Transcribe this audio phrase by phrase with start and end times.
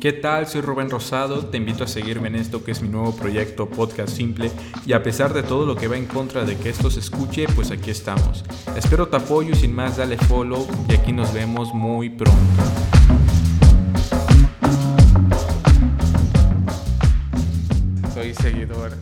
[0.00, 0.46] ¿Qué tal?
[0.46, 4.10] Soy Rubén Rosado, te invito a seguirme en esto que es mi nuevo proyecto Podcast
[4.10, 4.48] Simple
[4.86, 7.46] y a pesar de todo lo que va en contra de que esto se escuche,
[7.56, 8.44] pues aquí estamos.
[8.76, 12.38] Espero tu apoyo y sin más dale follow y aquí nos vemos muy pronto.
[18.14, 18.92] Soy seguidor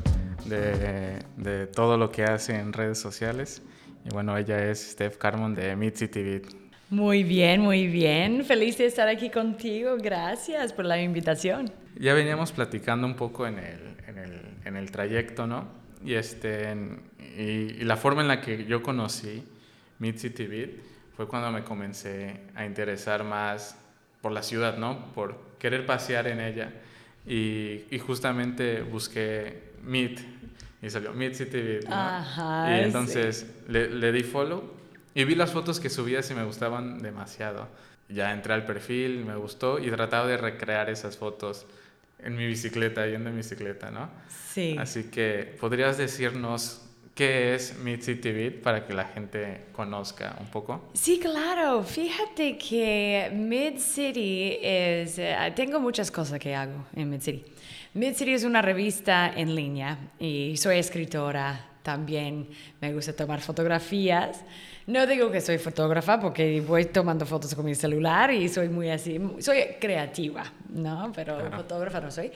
[0.46, 3.60] de, de todo lo que hace en redes sociales
[4.02, 6.40] y bueno, ella es Steph Carmon de Mid City
[6.88, 8.44] muy bien, muy bien.
[8.44, 9.96] Feliz de estar aquí contigo.
[9.98, 11.72] Gracias por la invitación.
[11.98, 15.66] Ya veníamos platicando un poco en el, en el, en el trayecto, ¿no?
[16.04, 16.76] Y, este,
[17.36, 19.42] y, la forma en la que yo conocí
[20.16, 20.70] City Beat
[21.16, 23.76] fue cuando me comencé a interesar más
[24.20, 25.12] por la ciudad, ¿no?
[25.12, 26.72] Por querer pasear en ella.
[27.26, 30.20] Y, y justamente busqué Mid
[30.80, 31.94] y salió Mid City Beat, ¿no?
[31.96, 34.75] Ajá, y entonces le, le di follow
[35.16, 37.68] y vi las fotos que subías y me gustaban demasiado.
[38.10, 41.64] Ya entré al perfil, me gustó y trataba de recrear esas fotos
[42.18, 44.10] en mi bicicleta, yendo en bicicleta, ¿no?
[44.28, 44.76] Sí.
[44.78, 46.82] Así que, ¿podrías decirnos
[47.14, 50.90] qué es Mid City Beat para que la gente conozca un poco?
[50.92, 51.82] Sí, claro.
[51.82, 55.18] Fíjate que Mid City es...
[55.18, 57.42] Eh, tengo muchas cosas que hago en Mid City.
[57.94, 62.50] Mid City es una revista en línea y soy escritora también.
[62.82, 64.44] Me gusta tomar fotografías.
[64.86, 68.88] No digo que soy fotógrafa porque voy tomando fotos con mi celular y soy muy
[68.88, 71.10] así, soy creativa, ¿no?
[71.12, 72.30] Pero fotógrafa no soy.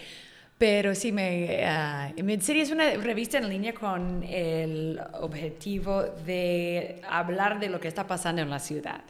[0.58, 7.60] Pero sí, me, uh, Mid-City es una revista en línea con el objetivo de hablar
[7.60, 9.00] de lo que está pasando en la ciudad,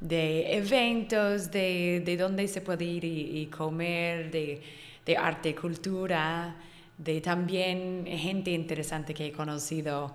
[0.00, 4.62] de eventos, de, de dónde se puede ir y, comer, de,
[5.04, 6.54] de arte y cultura,
[6.96, 10.14] de también gente interesante que he conocido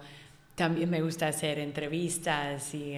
[0.55, 2.97] también me gusta hacer entrevistas y,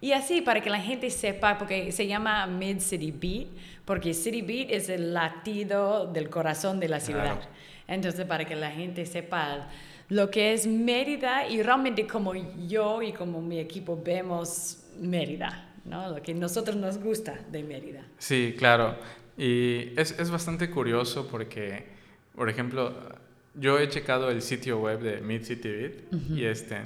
[0.00, 3.48] y así para que la gente sepa, porque se llama Mid City Beat,
[3.84, 7.40] porque City Beat es el latido del corazón de la ciudad.
[7.86, 9.68] Entonces, para que la gente sepa
[10.08, 12.34] lo que es Mérida y realmente como
[12.66, 16.08] yo y como mi equipo vemos Mérida, ¿no?
[16.08, 18.02] Lo que a nosotros nos gusta de Mérida.
[18.18, 18.96] Sí, claro.
[19.36, 21.86] Y es, es bastante curioso porque,
[22.34, 22.94] por ejemplo,
[23.54, 25.92] yo he checado el sitio web de Mid City Beat
[26.30, 26.78] y este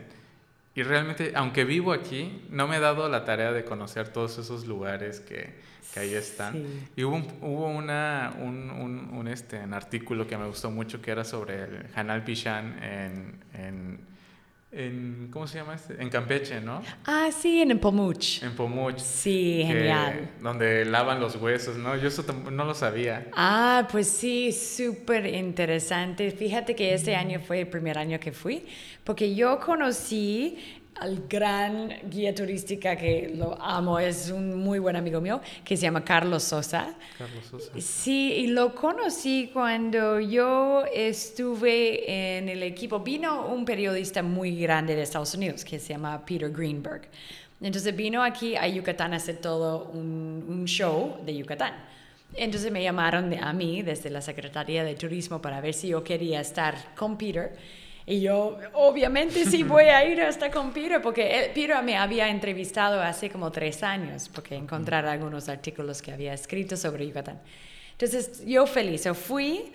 [0.74, 4.66] y realmente aunque vivo aquí no me he dado la tarea de conocer todos esos
[4.66, 5.54] lugares que,
[5.92, 6.64] que ahí están.
[6.94, 11.10] Y hubo, hubo una, un, un, un, este, un artículo que me gustó mucho que
[11.10, 13.98] era sobre el Hanal Pichán en, en
[14.70, 16.00] en, ¿cómo se llama este?
[16.00, 16.82] En Campeche, ¿no?
[17.06, 18.42] Ah, sí, en Pomuch.
[18.42, 18.98] En Pomuch.
[18.98, 20.30] Sí, genial.
[20.42, 21.96] Donde lavan los huesos, ¿no?
[21.96, 23.28] Yo eso no lo sabía.
[23.32, 26.30] Ah, pues sí, súper interesante.
[26.30, 28.66] Fíjate que este año fue el primer año que fui,
[29.04, 30.58] porque yo conocí
[31.00, 35.82] al gran guía turística que lo amo, es un muy buen amigo mío, que se
[35.82, 36.94] llama Carlos Sosa.
[37.16, 37.72] Carlos Sosa.
[37.80, 43.00] Sí, y lo conocí cuando yo estuve en el equipo.
[43.00, 47.02] Vino un periodista muy grande de Estados Unidos que se llama Peter Greenberg.
[47.60, 51.74] Entonces vino aquí a Yucatán a hacer todo un, un show de Yucatán.
[52.34, 56.40] Entonces me llamaron a mí desde la Secretaría de Turismo para ver si yo quería
[56.40, 57.56] estar con Peter
[58.10, 63.02] y yo, obviamente, sí voy a ir hasta con Peter, porque Peter me había entrevistado
[63.02, 67.38] hace como tres años, porque encontrar algunos artículos que había escrito sobre Yucatán.
[67.92, 69.72] Entonces, yo feliz, yo fui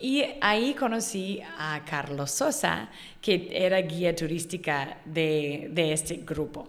[0.00, 2.88] y ahí conocí a Carlos Sosa,
[3.20, 6.68] que era guía turística de, de este grupo.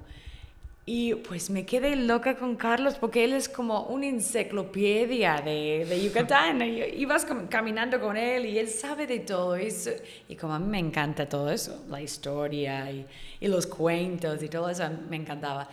[0.88, 6.04] Y pues me quedé loca con Carlos porque él es como una enciclopedia de, de
[6.04, 6.62] Yucatán.
[6.62, 9.90] y, vas caminando con él y él sabe de todo eso.
[10.30, 13.04] Y como a mí me encanta todo eso, la historia y,
[13.40, 15.68] y los cuentos y todo eso, me encantaba.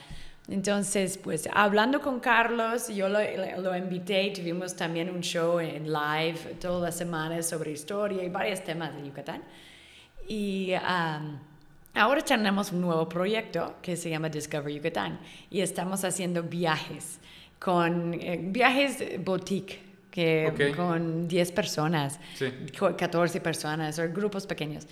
[0.48, 3.18] Entonces, pues hablando con Carlos, yo lo,
[3.58, 8.64] lo invité, tuvimos también un show en live todas las semanas sobre historia y varios
[8.64, 9.42] temas de Yucatán.
[10.26, 10.72] Y...
[11.94, 15.20] Ahora tenemos un nuevo proyecto que se llama Discover Yucatán
[15.50, 17.18] y estamos haciendo viajes
[17.58, 19.78] con eh, viajes boutique
[20.10, 22.20] que con 10 personas,
[22.78, 24.86] 14 personas o grupos pequeños.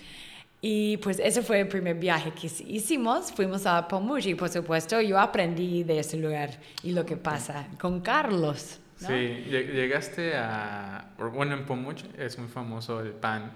[0.61, 3.31] Y pues ese fue el primer viaje que hicimos.
[3.31, 6.51] Fuimos a Pomuch y por supuesto yo aprendí de ese lugar
[6.83, 8.79] y lo que pasa con Carlos.
[9.07, 11.09] Sí, llegaste a...
[11.33, 13.51] Bueno, en Pomuch es muy famoso el pan.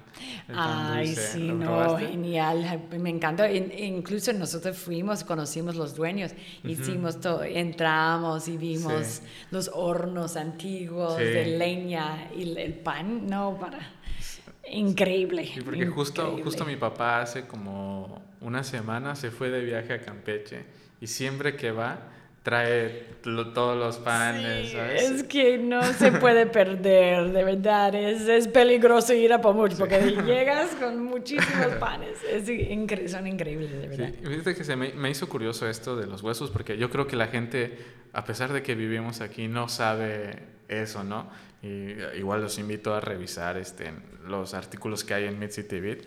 [0.47, 2.87] Ay, sí, no, genial.
[2.97, 3.51] Me encanta.
[3.51, 6.33] incluso nosotros fuimos, conocimos los dueños,
[6.63, 9.21] hicimos todo, entramos y vimos
[9.51, 13.79] los hornos antiguos de leña y el pan, no, para...
[14.67, 15.45] Increíble.
[15.45, 20.01] Sí, porque Justo, justo mi papá hace como una semana se fue de viaje a
[20.01, 20.65] Campeche
[20.99, 22.14] y siempre que va
[22.45, 25.01] trae todos los panes, ¿sabes?
[25.01, 27.95] Es que no se puede perder, de verdad.
[27.95, 32.19] Es, es peligroso ir a Pomuch porque llegas con muchísimos panes.
[32.23, 32.45] Es
[33.11, 34.11] son increíbles, de verdad.
[34.21, 37.15] Sí, que se me, me, hizo curioso esto de los huesos porque yo creo que
[37.15, 37.79] la gente,
[38.13, 41.27] a pesar de que vivimos aquí, no sabe eso, ¿no?
[41.63, 43.91] Y igual los invito a revisar este,
[44.23, 46.03] los artículos que hay en Mid City Beat.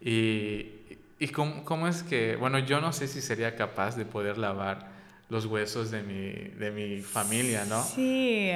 [0.00, 4.36] Y, y cómo, cómo es que, bueno, yo no sé si sería capaz de poder
[4.36, 4.95] lavar
[5.28, 7.82] los huesos de mi, de mi familia, ¿no?
[7.82, 8.50] Sí,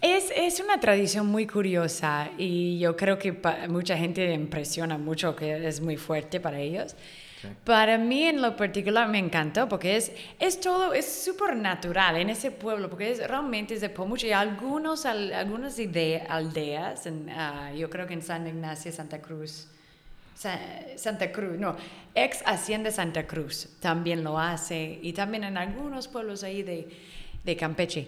[0.00, 3.38] es, es, una tradición muy curiosa y yo creo que
[3.68, 6.96] mucha gente impresiona mucho, que es muy fuerte para ellos.
[7.64, 12.28] Para mí en lo particular me encantó porque es, es todo, es súper natural en
[12.28, 15.78] ese pueblo, porque es, realmente es de Pomuch y algunos, algunas
[16.28, 19.68] aldeas, en, ah, yo creo que en San Ignacio, Santa Cruz,
[20.96, 21.76] Santa Cruz, no,
[22.14, 26.88] ex Hacienda Santa Cruz también lo hace y también en algunos pueblos ahí de,
[27.44, 28.06] de Campeche,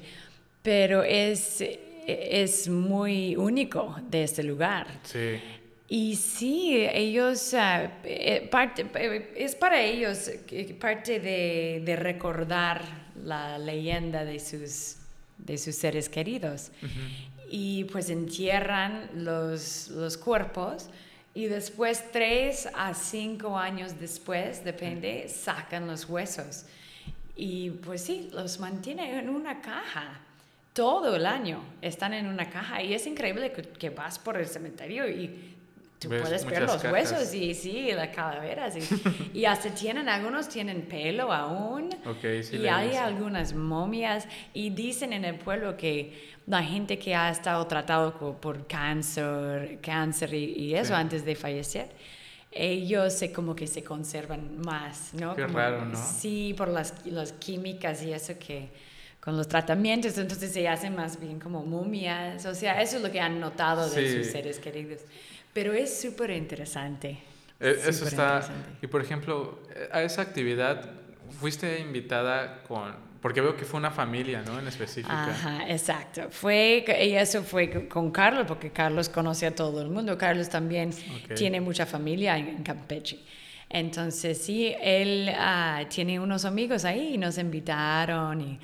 [0.62, 1.62] pero es,
[2.06, 4.86] es muy único de este lugar.
[5.02, 5.40] Sí.
[5.88, 10.30] Y sí, ellos, ah, eh, parte, eh, es para ellos
[10.80, 12.80] parte de, de, recordar
[13.22, 14.96] la leyenda de sus,
[15.36, 16.70] de sus seres queridos.
[17.50, 20.88] Y pues entierran los, los cuerpos
[21.34, 26.66] y después, tres a cinco años después, depende, sacan los huesos.
[27.34, 30.20] Y pues sí, los mantienen en una caja.
[30.74, 32.82] Todo el año están en una caja.
[32.82, 35.56] Y es increíble que, vas por el cementerio y
[36.02, 38.74] tú puedes ver los huesos y sí, las calaveras.
[38.76, 41.90] Y, y, hasta tienen, algunos tienen pelo aún.
[42.04, 44.26] Okay, sí, y hay algunas momias.
[44.52, 50.34] Y dicen en el pueblo que la gente que ha estado tratado por cáncer, cáncer
[50.34, 51.88] y, eso antes de fallecer,
[52.50, 55.34] ellos se, como que se conservan más, ¿no?
[55.34, 55.96] Qué raro, ¿no?
[55.96, 58.68] Sí, por las, las químicas y eso que
[59.22, 63.10] con los tratamientos, entonces se hacen más bien como momias, o sea, eso es lo
[63.12, 65.02] que han notado de sus seres queridos.
[65.52, 67.18] Pero es súper interesante.
[67.60, 68.42] Eh, eso está,
[68.80, 69.62] y por ejemplo,
[69.92, 70.90] a esa actividad
[71.38, 74.58] fuiste invitada con porque veo que fue una familia, ¿no?
[74.58, 75.14] En específico.
[75.14, 76.22] Ajá, exacto.
[76.28, 80.18] Fue, y eso fue con Carlos, porque Carlos conoce a todo el mundo.
[80.18, 80.92] Carlos también
[81.36, 83.20] tiene mucha familia en, Campeche.
[83.70, 88.58] Entonces, sí, él ah, tiene unos amigos ahí y nos invitaron y,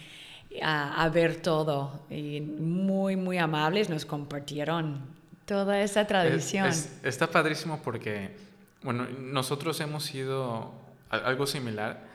[0.60, 2.06] a ver todo.
[2.10, 5.17] Y muy, muy amables, nos compartieron
[5.48, 6.70] toda esa tradición.
[7.02, 8.36] está padrísimo porque,
[8.82, 10.72] bueno, nosotros hemos sido
[11.10, 12.06] algo similar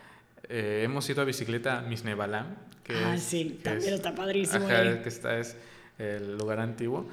[0.50, 2.56] eh, hemos ido a bicicleta a Misnebalam.
[2.84, 4.66] Que ah, sí, también está padrísimo.
[4.66, 5.56] Ajá, que está, es
[5.98, 7.10] el lugar antiguo.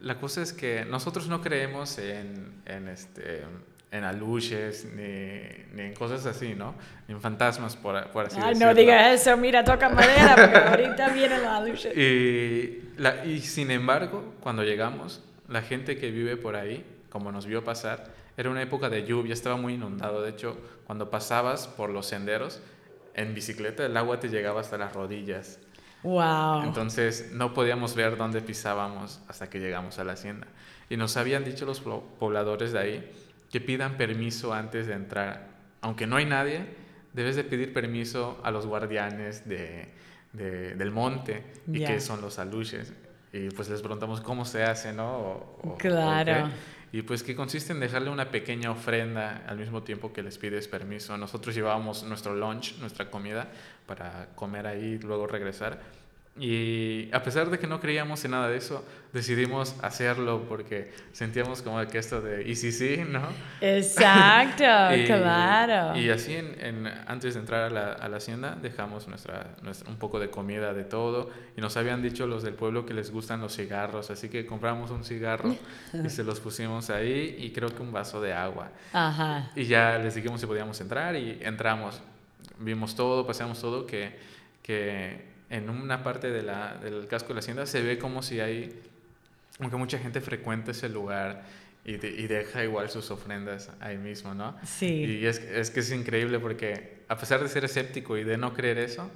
[0.00, 3.44] La cosa es que nosotros no creemos en, en, este,
[3.90, 6.74] en aluches ni, ni, en cosas así, ¿no?
[7.08, 8.66] Ni en fantasmas, por, por así Ay, decirlo.
[8.66, 11.96] no diga eso, mira, toca madera, porque ahorita vienen los aluches.
[11.96, 17.46] Y, la, y sin embargo, cuando llegamos, la gente que vive por ahí, como nos
[17.46, 20.22] vio pasar, era una época de lluvia, estaba muy inundado.
[20.22, 22.60] De hecho, cuando pasabas por los senderos
[23.14, 25.58] en bicicleta, el agua te llegaba hasta las rodillas.
[26.02, 26.64] Wow.
[26.64, 30.46] Entonces no podíamos ver dónde pisábamos hasta que llegamos a la hacienda.
[30.90, 33.12] Y nos habían dicho los pobladores de ahí
[33.50, 35.48] que pidan permiso antes de entrar.
[35.80, 36.66] Aunque no hay nadie,
[37.12, 39.88] debes de pedir permiso a los guardianes de,
[40.32, 41.42] del monte
[41.72, 42.92] y que son los aluches.
[43.32, 45.58] Y pues les preguntamos cómo se hace, ¿no?
[45.78, 46.48] claro
[46.92, 50.68] y pues que consiste en dejarle una pequeña ofrenda al mismo tiempo que les pides
[50.68, 51.16] permiso.
[51.18, 53.48] Nosotros llevábamos nuestro lunch, nuestra comida,
[53.86, 55.80] para comer ahí y luego regresar.
[56.38, 61.62] Y a pesar de que no creíamos en nada de eso, decidimos hacerlo porque sentíamos
[61.62, 63.22] como que esto de, ¿y si sí, no?
[63.62, 64.64] Exacto,
[65.06, 65.98] claro.
[65.98, 69.96] Y así, en, antes de entrar a la, a la hacienda, dejamos nuestra, nuestra, un
[69.96, 71.30] poco de comida de todo.
[71.56, 74.90] Y nos habían dicho los del pueblo que les gustan los cigarros, así que compramos
[74.90, 75.56] un cigarro
[76.04, 78.72] y se los pusimos ahí y creo que un vaso de agua.
[78.92, 79.52] Ajá.
[79.56, 82.02] Y ya les dijimos si podíamos entrar y entramos.
[82.58, 84.18] Vimos todo, paseamos todo, que...
[84.62, 88.40] que en una parte de la, del casco de la hacienda se ve como si
[88.40, 88.80] hay,
[89.60, 91.44] aunque mucha gente frecuenta ese lugar
[91.84, 94.56] y, y, deja igual sus ofrendas ahí mismo, ¿no?
[94.64, 95.20] Sí.
[95.20, 98.52] Y es, es, que es increíble porque a pesar de ser escéptico y de no
[98.52, 99.08] creer eso,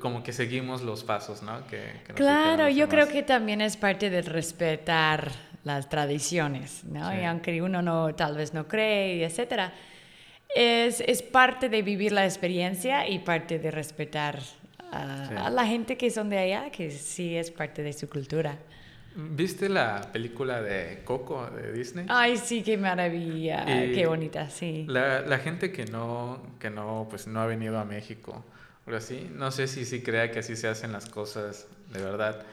[0.00, 1.66] como que seguimos los pasos, ¿no?
[1.66, 5.32] Que, claro, yo creo que también es parte de respetar
[5.64, 7.14] las tradiciones, ¿no?
[7.18, 9.72] Y aunque uno no, tal vez no cree, etcétera,
[10.54, 14.40] es, es parte de vivir la experiencia y parte de respetar
[14.92, 18.58] a, la gente que son de allá, que sí es parte de su cultura.
[19.14, 22.06] ¿Viste la película de Coco de Disney?
[22.08, 24.84] Ay, sí, qué maravilla, qué bonita, sí.
[24.88, 28.44] La, la, gente que no, que no, pues no ha venido a México
[28.84, 32.46] Pero así, no sé si sí crea que así se hacen las cosas de verdad.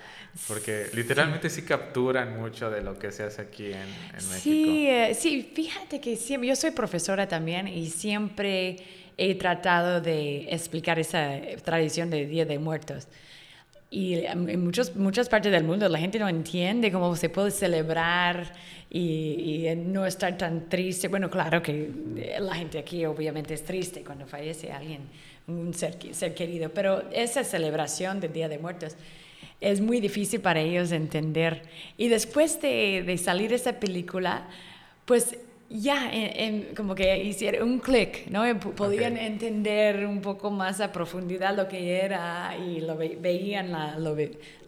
[0.48, 4.40] Porque literalmente sí capturan mucho de lo que se hace aquí en, México.
[4.42, 8.78] Sí, eh, sí, fíjate que siempre, yo soy profesora también y siempre
[9.18, 13.08] he tratado de explicar esa tradición de Día de Muertos.
[13.90, 18.54] Y en muchos, muchas partes del mundo la gente no entiende cómo se puede celebrar
[18.90, 21.08] y, y, no estar tan triste.
[21.08, 21.90] Bueno, claro que
[22.40, 25.02] la gente aquí obviamente es triste cuando fallece alguien,
[25.48, 28.98] un ser, ser querido, pero esa celebración del Día de Muertos
[29.62, 31.64] es muy difícil para ellos entender.
[31.98, 34.48] Y después de, de salir esa película,
[35.06, 35.38] pues
[35.70, 36.12] ya,
[36.76, 38.44] como que hicieron un clic, ¿no?
[38.60, 44.16] Podían entender un poco más a profundidad lo que era y lo veían la, lo,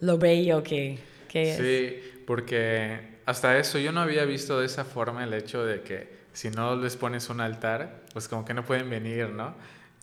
[0.00, 1.56] lo, bello que, que es.
[1.56, 6.20] Sí, porque hasta eso yo no había visto de esa forma el hecho de que
[6.32, 9.54] si no les pones un altar, pues como que no pueden venir, ¿no?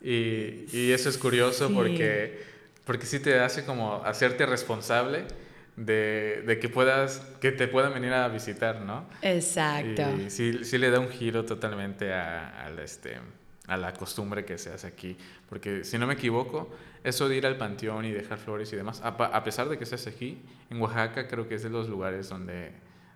[0.02, 2.42] Y, y eso es curioso porque,
[2.84, 5.24] porque sí te hace como hacerte responsable
[5.78, 9.06] de, de, que puedas, que te puedan venir a visitar, ¿no?
[9.22, 10.02] Exacto.
[10.18, 13.18] Y sí, sí le da un giro totalmente a, a, este,
[13.66, 15.16] a la costumbre que se hace aquí.
[15.48, 16.70] Porque si no me equivoco,
[17.04, 19.86] eso de ir al panteón y dejar flores y demás, a, a pesar de que
[19.86, 22.72] se hace aquí, en Oaxaca creo que es de los lugares donde,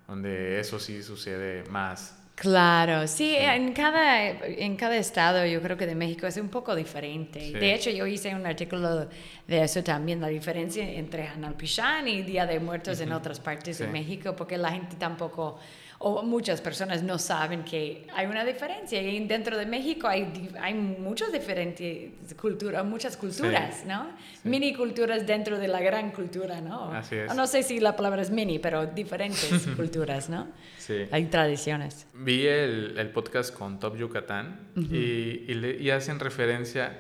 [0.07, 2.22] donde eso sí sucede más.
[2.43, 6.75] Claro, sí, En, cada, en cada estado yo creo que de México es un poco
[6.75, 7.53] diferente.
[7.53, 9.07] De hecho, yo hice un artículo
[9.47, 13.87] de eso también, la diferencia entre Hanalpichán y Día de Muertos en otras partes de
[13.87, 15.61] México, porque la gente tampoco
[16.05, 19.01] o muchas personas no saben que hay una diferencia.
[19.01, 24.11] Y dentro de México hay, hay muchas diferentes culturas, muchas culturas, ¿no?
[24.43, 26.93] Mini culturas dentro de la gran cultura, ¿no?
[26.93, 27.35] Así es.
[27.35, 30.49] No sé si la palabra es mini, pero diferentes culturas, ¿no?
[30.79, 31.07] Sí.
[31.13, 32.07] Hay tradiciones.
[32.15, 36.99] Vi el, el podcast con Top Yucatán y, y, le, y hacen referencia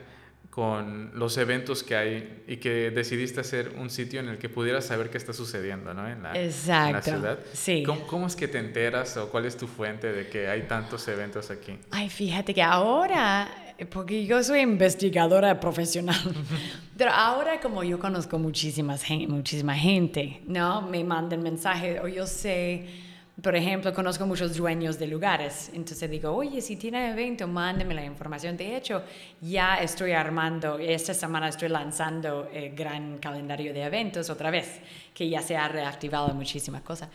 [0.52, 4.84] con los eventos que hay y que decidiste hacer un sitio en el que pudieras
[4.84, 6.06] saber qué está sucediendo ¿no?
[6.06, 7.38] en, la, Exacto, la ciudad.
[7.54, 7.82] Sí.
[7.86, 11.08] ¿Cómo, ¿Cómo, es que te enteras o cuál es tu fuente de que hay tantos
[11.08, 11.78] eventos aquí?
[11.90, 13.48] Ay, fíjate que ahora,
[13.90, 16.20] porque yo soy investigadora profesional,
[16.98, 20.82] pero ahora como yo conozco muchísimas, muchísima gente, ¿no?
[20.82, 26.30] Me mandan mensajes o yo sé por ejemplo, conozco muchos dueños de lugares, entonces digo,
[26.30, 28.58] oye, si tiene evento, mándeme la información.
[28.58, 29.02] De hecho,
[29.40, 34.80] ya estoy armando, esta semana estoy lanzando el gran calendario de eventos otra vez,
[35.14, 37.08] que ya se ha reactivado muchísimas cosas.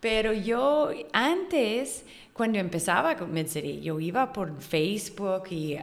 [0.00, 2.04] Pero yo antes,
[2.34, 5.78] cuando empezaba con Midcity, yo iba por Facebook y,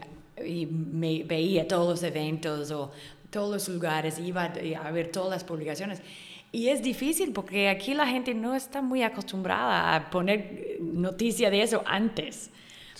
[0.45, 2.91] y me veía todos los eventos o
[3.31, 6.03] todos los lugares, iba a ver todas las publicaciones.
[6.51, 11.61] Y es difícil porque aquí la gente no está muy acostumbrada a poner noticia de
[11.61, 12.51] eso antes.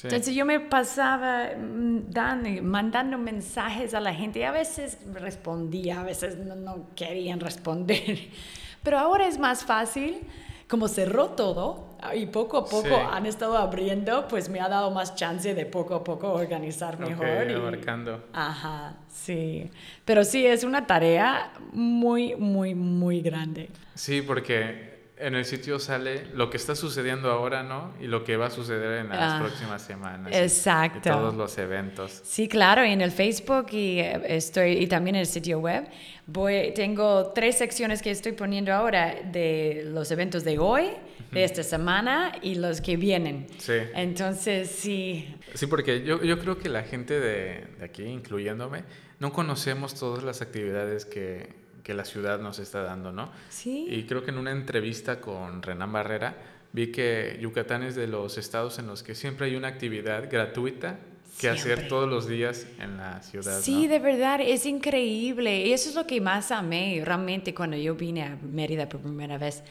[0.04, 6.00] Entonces yo me pasaba mm, dan, mandando mensajes a la gente y a veces respondía,
[6.00, 8.30] a veces no, no querían responder.
[8.84, 10.22] Pero ahora es más fácil
[10.68, 15.16] como cerró todo y poco a poco han estado abriendo, pues me ha dado más
[15.16, 17.26] chance de poco a poco organizar mejor.
[17.26, 18.24] Okay, y, abarcando.
[18.34, 19.70] Ajá, sí.
[20.06, 23.70] Pero sí, es una tarea muy, muy, muy grande.
[23.96, 24.91] Sí, porque
[25.22, 27.94] en el sitio sale lo que está sucediendo ahora, ¿no?
[28.02, 30.34] Y lo que va a suceder en las ah, próximas semanas.
[30.34, 31.10] Exacto.
[31.10, 32.22] Y, todos los eventos.
[32.24, 35.86] Sí, claro, y en el Facebook y eh, estoy y también en el sitio web
[36.26, 40.90] voy tengo tres secciones que estoy poniendo ahora de los eventos de hoy,
[41.32, 43.48] de esta semana y los que vienen.
[43.58, 43.74] Sí.
[43.96, 45.36] Entonces, sí.
[45.54, 48.84] Sí, porque yo, yo creo que la gente de, de aquí, incluyéndome,
[49.20, 53.32] no conocemos todas las actividades que que la ciudad nos está dando, ¿no?
[53.50, 53.88] Sí.
[53.90, 56.36] Y creo que en una entrevista con Renan Barrera
[56.74, 61.00] vi que Yucatán es de los estados en los que siempre hay una actividad gratuita
[61.40, 63.60] que hacer todos los días en la ciudad.
[63.62, 65.66] Sí, de verdad, es increíble.
[65.66, 69.38] Y eso es lo que más amé realmente cuando yo vine a Mérida por primera
[69.38, 69.64] vez.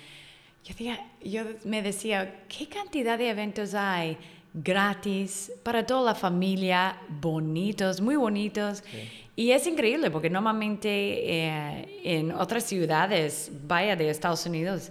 [0.65, 0.75] Yo,
[1.23, 4.19] yo me decía, ¿qué cantidad de eventos hay
[4.53, 8.83] gratis para toda la familia, bonitos, muy bonitos?
[9.41, 14.91] Y es increíble porque normalmente eh, en otras ciudades, vaya de Estados Unidos,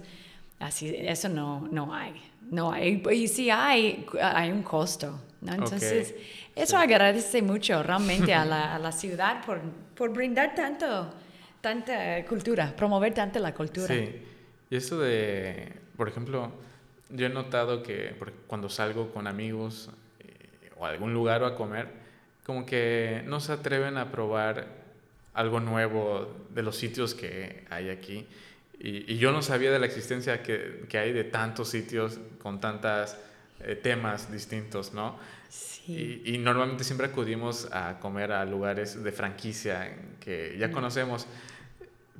[0.58, 2.20] así, eso no, no hay.
[2.50, 3.00] No hay.
[3.12, 5.20] Y si hay, hay un costo.
[5.40, 5.52] ¿no?
[5.52, 6.16] Entonces,
[6.56, 9.60] eso agradece mucho realmente a la, a la ciudad por,
[9.94, 11.14] por, brindar tanto,
[11.60, 13.94] tanta cultura, promover tanto la cultura.
[13.94, 14.20] Sí.
[14.68, 16.50] Y eso de, por ejemplo,
[17.08, 18.16] yo he notado que
[18.48, 21.99] cuando salgo con amigos eh, o a algún lugar o a comer,
[22.50, 24.66] como que no se atreven a probar
[25.34, 28.26] algo nuevo de los sitios que hay aquí.
[28.80, 33.16] Y, yo no sabía de la existencia que, que, hay de tantos sitios con tantas
[33.60, 35.16] eh, temas distintos, ¿no?
[35.48, 36.20] Sí.
[36.24, 40.72] Y, y normalmente siempre acudimos a comer a lugares de franquicia que ya Mm.
[40.72, 41.28] conocemos.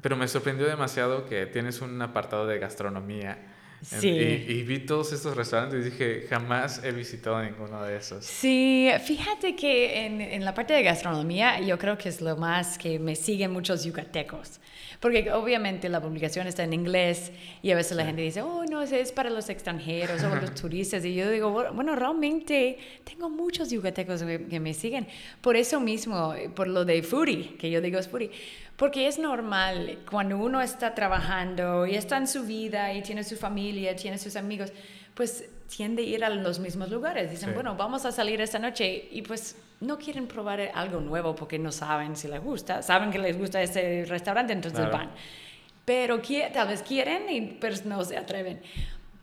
[0.01, 3.37] Pero me sorprendió demasiado que tienes un apartado de gastronomía.
[3.83, 4.09] Sí.
[4.09, 8.25] Y, y vi todos estos restaurantes y dije, jamás he visitado ninguno de esos.
[8.25, 12.77] Sí, fíjate que en, en la parte de gastronomía yo creo que es lo más
[12.79, 14.61] que me siguen muchos yucatecos.
[15.01, 17.33] Porque obviamente la publicación está en inglés
[17.63, 21.03] y a veces la gente dice, oh, no, es para los extranjeros o los turistas.
[21.07, 25.07] Y yo digo, "Bueno, realmente tengo muchos yucatecos que, que me siguen.
[25.41, 28.31] Por eso mismo, eh, por lo de foodie, que yo digo es foodie.
[28.81, 33.37] Porque es normal cuando uno está trabajando y está en su vida y tiene su
[33.37, 34.73] familia, tiene sus amigos,
[35.13, 35.45] pues
[35.77, 37.31] tiende a ir a los mismos lugares.
[37.31, 37.55] Dicen, Sí.
[37.55, 41.73] bueno, vamos a salir esta noche y pues no quieren probar algo nuevo porque no
[41.73, 42.83] saben si les gusta.
[42.83, 44.97] Saben que les gusta ese restaurante, entonces Claro.
[44.97, 45.11] van.
[45.85, 46.23] Pero
[46.55, 48.63] tal vez quieren y pues no se atreven.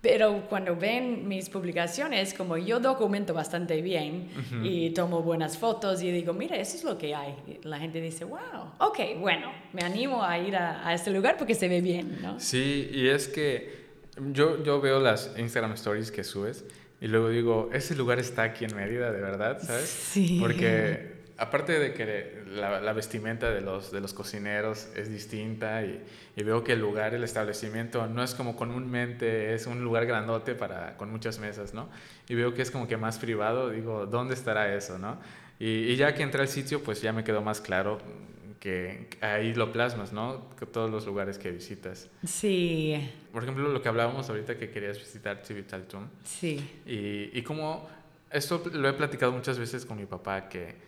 [0.08, 4.30] Pero cuando ven mis publicaciones, como yo documento bastante bien
[4.64, 7.36] y tomo buenas fotos y digo, mira, eso es lo que hay.
[7.46, 8.40] Y La gente dice, wow,
[8.80, 12.40] ok, bueno, me animo a ir a, a este lugar porque se ve bien, ¿no?
[12.40, 13.88] Sí, y es que
[14.32, 16.64] yo, yo veo las Instagram stories que subes
[17.02, 19.90] y luego digo, ese lugar está aquí en Mérida, de verdad, ¿sabes?
[19.90, 20.38] Sí.
[20.40, 26.04] Porque aparte de que la, la vestimenta de los, de los cocineros es distinta y,
[26.36, 30.56] y veo que el lugar, el establecimiento, no es como comúnmente es un lugar grandote
[30.56, 31.90] para, con muchas mesas, ¿no?
[32.28, 35.18] Y veo que es como que más privado, digo, ¿dónde estará eso, no?
[35.60, 38.00] Y, y ya que entré al sitio, pues ya me quedó más claro
[38.60, 40.50] que ahí lo plasmas, ¿no?
[40.58, 42.10] Que todos los lugares que visitas.
[42.26, 46.08] Sí, Por ejemplo, lo que hablábamos ahorita que querías visitar Chivitaltum.
[46.24, 46.82] sí.
[46.86, 47.88] Y, y como
[48.32, 50.87] esto lo he platicado muchas veces con mi papá, que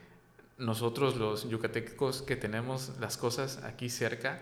[0.60, 4.42] nosotros los yucatecos que tenemos las cosas aquí cerca,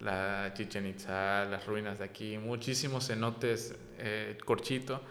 [0.00, 5.02] la Chichen Itza, las ruinas de aquí, muchísimos cenotes, eh, corchito,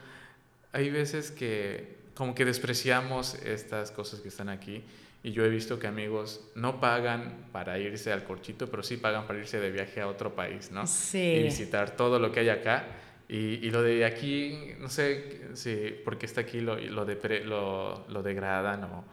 [0.72, 4.84] hay veces que como que despreciamos estas cosas que están aquí.
[5.24, 9.28] Y yo he visto que amigos no pagan para irse al corchito, pero sí pagan
[9.28, 10.88] para irse de viaje a otro país, ¿no?
[10.88, 11.18] Sí.
[11.40, 12.86] y visitar todo lo que hay acá.
[13.28, 18.06] Y, y lo de aquí, no sé si porque está aquí lo, lo, depre- lo,
[18.08, 19.04] lo degradan o,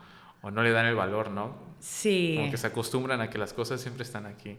[0.45, 1.57] o no le dan el valor, ¿no?
[1.81, 2.35] Sí.
[2.37, 4.59] Como que se acostumbran a que las cosas siempre están aquí.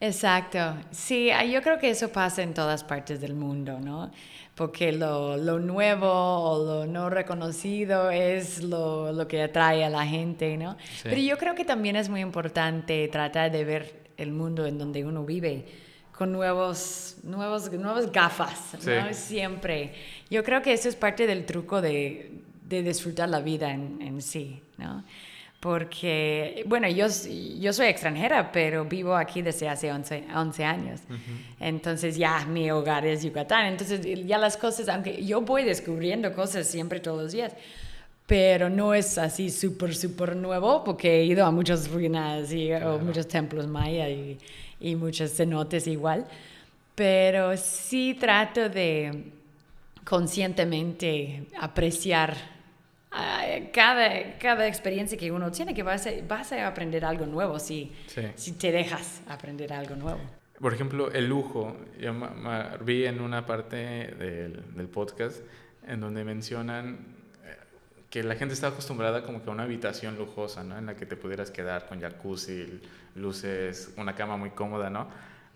[0.00, 0.76] Exacto.
[0.90, 4.10] Sí, ah, yo creo que eso pasa en todas partes del mundo, ¿no?
[4.54, 10.06] Porque lo, lo nuevo o lo no reconocido es lo, lo que atrae a la
[10.06, 10.76] gente, ¿no?
[10.94, 11.02] Sí.
[11.04, 15.04] Pero yo creo que también es muy importante tratar de ver el mundo en donde
[15.04, 15.66] uno vive
[16.12, 19.14] con nuevos, nuevos, nuevas gafas, ¿no?
[19.14, 19.94] Siempre.
[20.30, 22.42] Yo creo que eso es parte del truco de,
[22.76, 25.04] de disfrutar la vida en, en sí, ¿no?
[25.62, 27.06] Porque, bueno, yo,
[27.60, 31.00] yo soy extranjera, pero vivo aquí desde hace 11, 11 años.
[31.60, 33.66] Entonces ya mi hogar es Yucatán.
[33.66, 37.52] Entonces ya las cosas, aunque yo voy descubriendo cosas siempre todos los días,
[38.26, 42.98] pero no es así súper, súper nuevo porque he ido a muchas ruinas y o
[42.98, 44.38] muchos templos maya y,
[44.80, 46.26] y muchos cenotes igual.
[46.96, 49.30] Pero sí trato de
[50.04, 52.36] conscientemente apreciar
[53.72, 57.92] cada, cada experiencia que uno tiene, que vas a, vas a aprender algo nuevo si,
[58.06, 58.22] Sí.
[58.36, 60.20] si te dejas aprender algo nuevo.
[60.60, 61.76] Por ejemplo, el lujo.
[61.98, 62.14] Yo
[62.84, 65.42] vi en una parte del, del podcast
[65.86, 66.98] en donde mencionan
[67.44, 67.56] eh,
[68.08, 70.78] que la gente está acostumbrada como que a una habitación lujosa, ¿no?
[70.78, 72.80] En la que te pudieras quedar con jacuzzi,
[73.16, 75.08] luces, una cama muy cómoda, ¿no?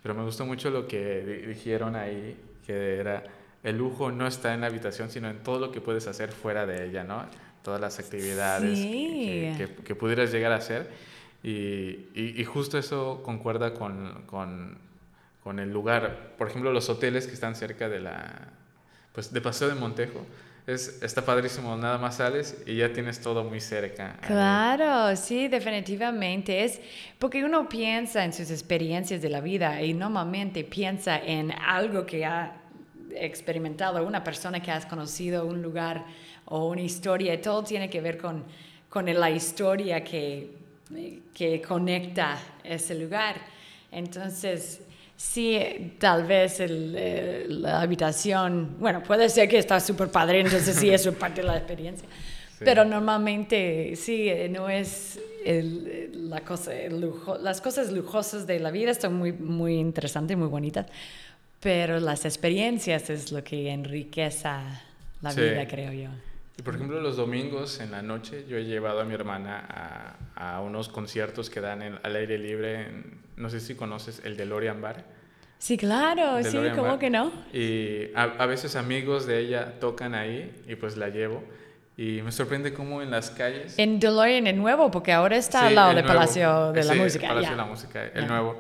[0.03, 3.23] Pero me gustó mucho lo que di- dijeron ahí, que era
[3.63, 6.67] el lujo no está en la habitación, sino en todo lo que puedes hacer fuera
[6.67, 7.25] de ella, ¿no?
[7.67, 9.55] Todas las actividades que- Sí.
[9.59, 10.89] que, que, que pudieras llegar a hacer.
[11.43, 11.51] Y,
[12.15, 14.79] y- y justo eso concuerda con, con,
[15.43, 16.35] con el lugar.
[16.39, 18.51] Por ejemplo, los hoteles que están cerca de la...
[19.13, 20.25] Pues de Paseo de Montejo.
[20.67, 24.13] Es, está padrísimo, nada más sales y ya tienes todo muy cerca.
[24.23, 24.29] ahí.
[24.29, 26.63] Claro, sí, definitivamente.
[26.65, 26.81] Es
[27.19, 32.25] porque uno piensa en sus experiencias de la vida y normalmente piensa en algo que
[32.27, 32.63] ha
[33.25, 36.05] experimentado una persona que has conocido, un lugar
[36.47, 37.41] o una historia.
[37.41, 38.45] Todo tiene que ver con,
[38.89, 40.51] con la historia que,
[41.35, 43.37] que conecta ese lugar.
[43.91, 44.81] Entonces,
[45.17, 45.59] sí,
[45.99, 50.91] tal vez el, eh, la habitación, bueno, puede ser que está súper padre, entonces sí,
[50.91, 52.07] eso es parte de la experiencia.
[52.59, 52.63] Sí.
[52.65, 58.71] Pero normalmente sí, no es el- la cosa, el lujo, las cosas lujosas de la
[58.71, 60.87] vida son muy, muy interesantes, muy bonitas,
[61.61, 64.49] pero las experiencias es lo que enriquece
[65.23, 65.41] la Sí.
[65.41, 66.09] vida, creo yo.
[66.59, 70.55] Y por ejemplo, los domingos en la noche yo he llevado a mi hermana a,
[70.57, 72.83] a unos conciertos que dan en- al aire libre.
[72.83, 75.05] en- no sé si conoces el DeLorean Bar.
[75.59, 77.31] Sí, claro, sí, ¿cómo que no?
[77.53, 81.43] Y a, a veces amigos de ella tocan ahí y pues la llevo.
[81.99, 83.79] Y me sorprende cómo en las calles...
[83.79, 86.05] En DeLorean el nuevo, porque ahora está Sí, al lado el del.
[86.07, 87.29] Palacio de la Música.
[87.29, 87.51] Palacio ya.
[87.51, 88.27] de la Música, el Ya.
[88.29, 88.59] nuevo.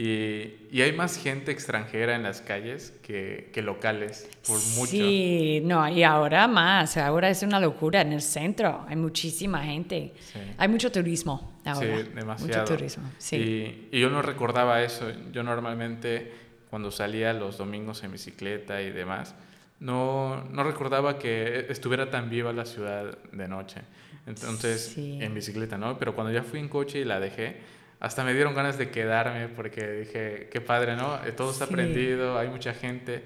[0.00, 4.92] Y, y hay más gente extranjera en las calles que, que locales, por mucho.
[4.92, 10.12] Sí, no, y ahora más, ahora es una locura en el centro, hay muchísima gente,
[10.20, 10.38] Sí.
[10.56, 12.60] hay mucho turismo ahora, Sí, demasiado.
[12.62, 13.88] mucho turismo, sí.
[13.90, 15.10] Y, y yo no recordaba eso.
[15.32, 16.30] Yo normalmente,
[16.70, 19.34] cuando salía los domingos en bicicleta y demás,
[19.80, 23.80] no, no recordaba que estuviera tan viva la ciudad de noche.
[24.28, 25.98] Entonces, en bicicleta, ¿no?
[25.98, 27.56] Pero cuando ya fui en coche y la dejé,
[28.00, 31.16] hasta me dieron ganas de quedarme porque dije, qué padre, ¿no?
[31.26, 31.72] Eh, Todo está Sí.
[31.72, 33.22] prendido, hay mucha gente.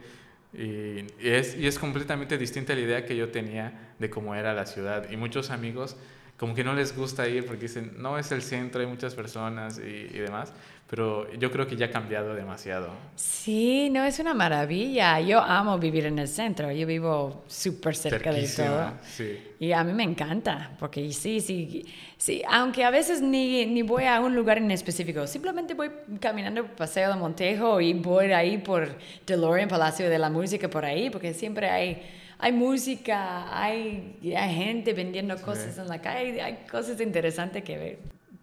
[0.55, 4.53] Y, y es, y es completamente distinta la idea que yo tenía de cómo era
[4.55, 5.11] la ciudad.
[5.11, 5.97] Y muchos amigos
[6.43, 9.79] como que no les gusta ir porque dicen, no es el centro, hay muchas personas
[9.79, 10.53] y, y demás.
[10.91, 12.89] Pero yo creo que ya ha cambiado demasiado.
[13.15, 18.33] Sí, no, es una maravilla, yo amo vivir en el centro, yo vivo súper cerca
[18.33, 18.93] de todo.
[19.05, 19.39] Sí.
[19.61, 24.07] Y a mí me encanta, porque sí, sí, sí, aunque a veces ni, ni voy
[24.07, 28.59] a un lugar en específico, simplemente voy caminando por Paseo de Montejo y voy ahí
[28.59, 28.89] por
[29.25, 32.03] DeLorean, Palacio de la Música, por ahí, porque siempre hay,
[32.43, 37.99] hay música, hay, hay gente vendiendo cosas en la calle, hay cosas interesantes que ver.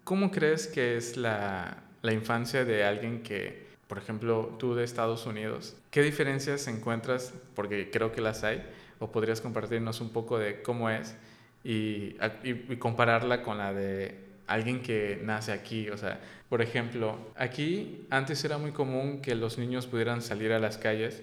[0.05, 5.25] ¿Cómo crees que es la, la infancia de alguien que, por ejemplo, tú de Estados
[5.25, 7.33] Unidos, qué diferencias encuentras?
[7.55, 8.63] Porque creo que las hay,
[8.99, 11.17] o podrías compartirnos un poco de cómo es
[11.65, 15.89] y, y, y compararla con la de alguien que nace aquí.
[15.89, 20.59] O sea, por ejemplo, aquí antes era muy común que los niños pudieran salir a
[20.59, 21.21] las calles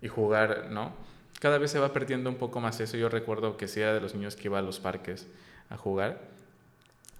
[0.00, 1.04] y jugar, ¿no?
[1.40, 2.96] Cada vez se va perdiendo un poco más eso.
[2.96, 5.26] Yo recuerdo que sí era de los niños que iba a los parques
[5.68, 6.34] a jugar.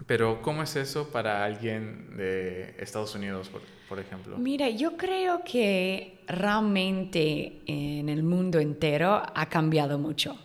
[0.07, 4.37] Pero ¿cómo es eso para alguien de Estados Unidos, por, por ejemplo?
[4.37, 10.37] Mira, yo creo que realmente en el mundo entero ha cambiado mucho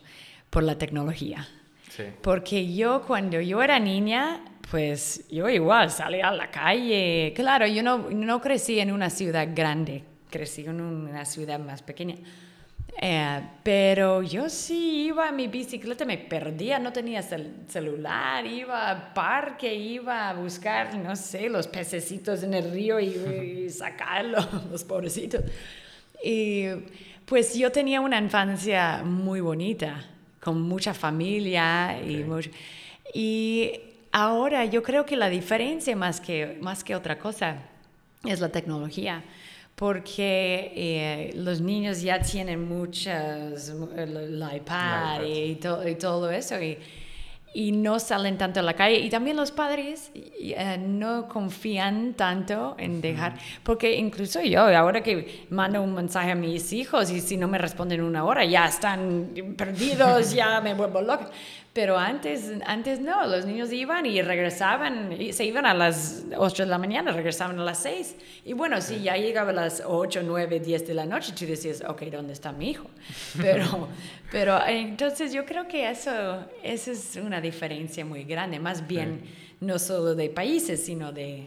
[0.50, 1.48] por la tecnología.
[1.88, 2.04] Sí.
[2.22, 7.32] Porque yo cuando yo era niña, pues yo igual salía a la calle.
[7.34, 12.16] Claro, yo no, no crecí en una ciudad grande, crecí en una ciudad más pequeña.
[13.02, 18.88] Eh, pero yo sí iba en mi bicicleta, me perdía, no tenía cel- celular, iba
[18.90, 23.06] al parque, iba a buscar, no sé, los pececitos en el río y,
[23.66, 25.42] y sacarlos, los pobrecitos.
[26.22, 26.64] Y
[27.24, 30.04] pues yo tenía una infancia muy bonita,
[30.40, 32.28] con mucha familia y, Ok.
[32.28, 32.50] mucho-
[33.14, 33.72] y
[34.12, 37.56] ahora yo creo que la diferencia más que, más que otra cosa
[38.24, 39.22] es la tecnología.
[39.80, 45.22] Porque eh, los niños ya tienen muchas, el, el iPad iPad.
[45.24, 46.76] y, to- y todo eso, y,
[47.52, 48.98] y no salen tanto a la calle.
[48.98, 55.46] Y también los padres eh, no confían tanto en dejar, porque incluso yo, ahora que
[55.50, 58.66] mando un mensaje a mis hijos y si no me responden en una hora, ya
[58.66, 61.30] están perdidos, ya me vuelvo loca.
[61.72, 66.64] Pero antes, antes no, los niños iban y regresaban, y se iban a las 8
[66.64, 68.16] de la mañana, regresaban a las 6.
[68.44, 71.84] Y bueno, si ya llegaba a las 8, 9, 10 de la noche, tú decías,
[71.86, 72.90] ok, ¿dónde está mi hijo?
[73.40, 73.88] Pero,
[74.32, 79.22] pero eh, entonces yo creo que eso, eso es una diferencia muy grande, más bien
[79.60, 81.46] no solo de países, sino de,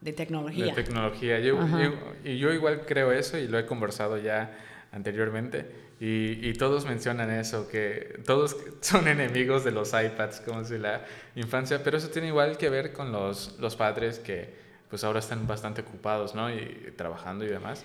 [0.00, 0.66] de tecnología.
[0.66, 1.38] De tecnología.
[1.40, 4.56] Yo, yo- y yo igual creo eso y lo he conversado ya
[4.92, 5.84] anteriormente.
[5.98, 11.04] Y, y todos mencionan eso, que todos son enemigos de los iPads, como si la
[11.36, 15.46] infancia, pero eso tiene igual que ver con los, los padres que pues ahora están
[15.46, 16.48] bastante ocupados, ¿no?
[16.52, 17.84] Y trabajando y demás.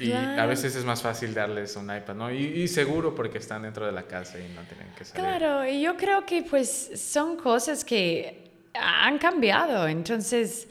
[0.00, 0.48] Y a Claro.
[0.50, 2.30] veces es más fácil darles un iPad, ¿no?
[2.32, 5.24] Y, y seguro porque están dentro de la casa y no tienen que salir.
[5.38, 10.68] Claro, y yo creo que pues son cosas que han cambiado, entonces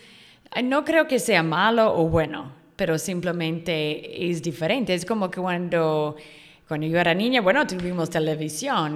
[0.55, 4.93] eh, no creo que sea malo o bueno, pero simplemente es diferente.
[4.93, 6.15] Es como que cuando,
[6.67, 8.95] cuando yo era niña, bueno, tuvimos televisión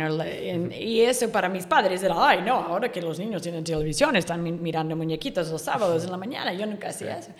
[0.80, 4.42] y eso para mis padres era, ay, no, ahora que los niños tienen televisión están
[4.44, 7.32] mi- mirando muñequitos los sábados en la mañana, yo nunca hacía eso.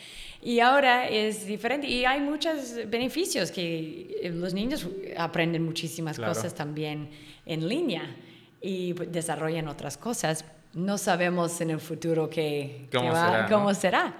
[0.44, 6.34] Y ahora es diferente y hay muchos beneficios que eh, los niños aprenden muchísimas Claro.
[6.34, 7.10] cosas también
[7.46, 8.16] en línea
[8.62, 10.44] y desarrollan otras cosas.
[10.74, 13.50] No sabemos en el futuro qué, qué ¿Cómo va- será, no?
[13.56, 14.18] cómo será.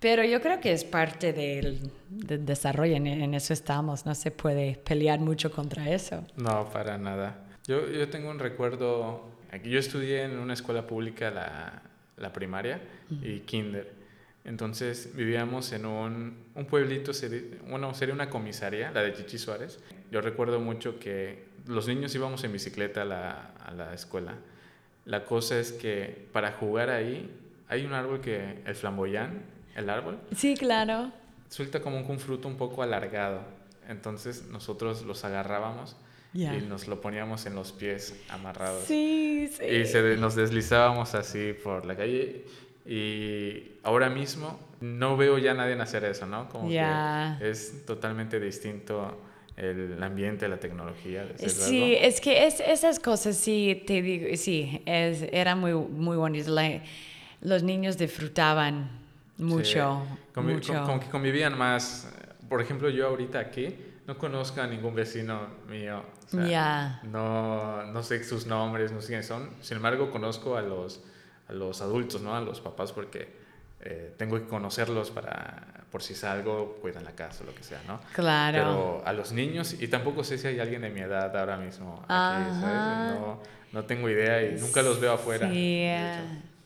[0.00, 4.30] Pero yo creo que es parte del, del desarrollo, en, en eso estamos, no se
[4.30, 6.24] puede pelear mucho contra eso.
[6.36, 7.44] No, para nada.
[7.66, 11.82] Yo, yo tengo un recuerdo, aquí yo estudié en una escuela pública la,
[12.16, 13.97] la primaria y kinder.
[14.48, 17.12] Entonces vivíamos en un, un pueblito,
[17.68, 19.78] bueno, sería una comisaría, la de Chichi Suárez.
[20.10, 23.30] Yo recuerdo mucho que los niños íbamos en bicicleta a la,
[23.62, 24.36] a la escuela.
[25.04, 27.30] La cosa es que para jugar ahí
[27.68, 29.42] hay un árbol que, el flamboyán,
[29.76, 31.12] el árbol, Sí, claro.
[31.50, 33.42] suelta como un fruto un poco alargado.
[33.86, 35.94] Entonces nosotros los agarrábamos
[36.32, 38.84] y nos lo poníamos en los pies amarrados.
[38.84, 39.64] Sí, sí.
[39.64, 42.46] Y se, nos deslizábamos así por la calle.
[42.88, 46.48] Y ahora mismo no veo ya a nadie hacer eso, ¿no?
[46.48, 49.20] Como que es totalmente distinto
[49.56, 51.26] el ambiente, la tecnología.
[51.36, 56.54] Sí, es que es, esas cosas sí, te digo, sí, es, era muy, muy bonito.
[57.42, 58.88] los niños disfrutaban
[59.36, 60.02] mucho,
[60.36, 60.82] mucho.
[60.84, 62.10] Como, que convivían más.
[62.48, 63.74] Por ejemplo, yo ahorita aquí
[64.06, 66.02] no conozco a ningún vecino mío.
[66.48, 67.00] Ya.
[67.04, 69.50] no, no sé sus nombres, no sé quiénes son.
[69.60, 71.02] Sin embargo, conozco a los,
[71.48, 72.34] a los adultos, ¿no?
[72.34, 73.28] A los papás porque
[73.80, 77.80] eh, tengo que conocerlos para, por si salgo, cuidan la casa o lo que sea,
[77.86, 78.00] ¿no?
[78.12, 78.58] Claro.
[78.58, 82.04] Pero a los niños, y tampoco sé si hay alguien de mi edad ahora mismo
[82.08, 83.20] aquí, ¿sabes?
[83.20, 83.40] No,
[83.72, 85.48] no, tengo idea y nunca los veo afuera.
[85.50, 85.88] Sí,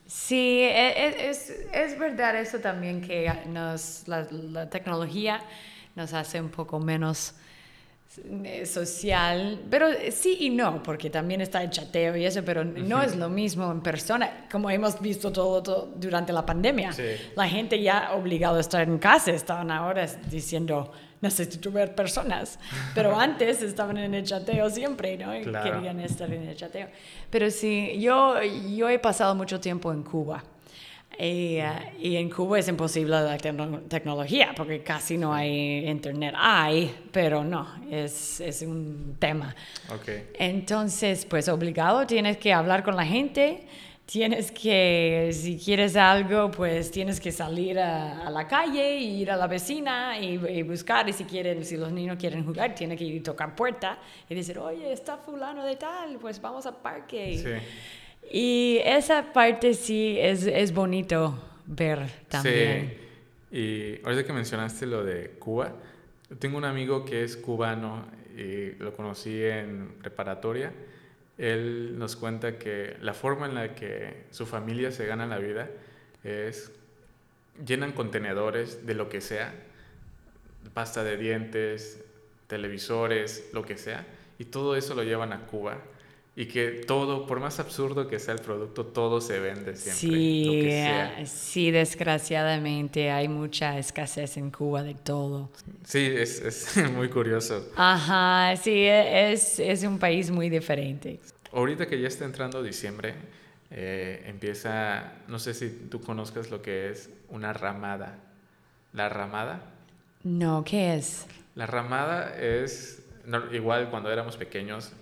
[0.07, 5.41] sí e, e, es, es, verdad eso también que nos, la, la tecnología
[5.95, 7.42] nos hace un poco menos eh,
[8.67, 13.17] social, pero sí y no, porque también está el chateo y eso, pero no es
[13.17, 16.91] lo mismo en persona, como hemos visto todo, durante la pandemia.
[17.35, 22.59] La gente ya obligado a estar en casa, estaban ahora diciendo, necesito ver personas,
[22.95, 25.33] pero antes estaban en el chateo siempre, ¿no?
[25.33, 26.89] Querían estar en el chateo.
[27.31, 30.45] Pero sí, yo, yo he pasado mucho tiempo en Cuba.
[31.19, 31.59] Y,
[32.01, 36.35] y, en Cuba es imposible la tecnología porque casi no hay internet.
[36.37, 39.55] Hay, pero no, es, es un tema.
[40.01, 40.29] Okay.
[40.39, 43.67] Entonces, pues obligado tienes que hablar con la gente,
[44.07, 49.47] tienes que, si quieres algo, pues tienes que salir a, la calle, ir a la
[49.47, 51.09] vecina y, buscar.
[51.09, 53.99] Y si, quieren, si los niños quieren jugar, tienes que ir a tocar puerta
[54.29, 57.39] y decir, oye, está fulano de tal, pues vamos al parque.
[57.39, 57.67] Sí.
[58.31, 62.99] Y esa parte sí es, es bonito ver también.
[63.51, 65.75] Sí, y ahorita que mencionaste lo de Cuba,
[66.39, 68.07] tengo un amigo que es cubano
[68.37, 70.73] y lo conocí en preparatoria.
[71.37, 75.69] Él nos cuenta que la forma en la que su familia se gana la vida
[76.25, 76.73] es
[77.67, 79.53] llenan contenedores de lo que sea,
[80.73, 82.03] pasta de dientes,
[82.47, 84.07] televisores, lo que sea,
[84.39, 85.79] y todo eso lo llevan a Cuba
[86.35, 89.93] y que todo, por más absurdo que sea el producto, todo se vende siempre.
[89.93, 95.51] Sí, eh, sí, desgraciadamente hay mucha escasez en Cuba de todo.
[95.85, 97.71] Sí, es, es muy curioso.
[97.77, 101.21] Ajá, sí, es, es, un país muy diferente.
[101.53, 103.15] Ahorita que ya está entrando diciembre,
[103.71, 108.19] eh, empieza, no sé si tú conozcas lo que es una ramada.
[108.95, 109.61] ¿La ramada?
[110.25, 111.27] No, ¿qué es?
[111.55, 113.03] La ramada es,
[113.53, 114.93] igual cuando éramos pequeños,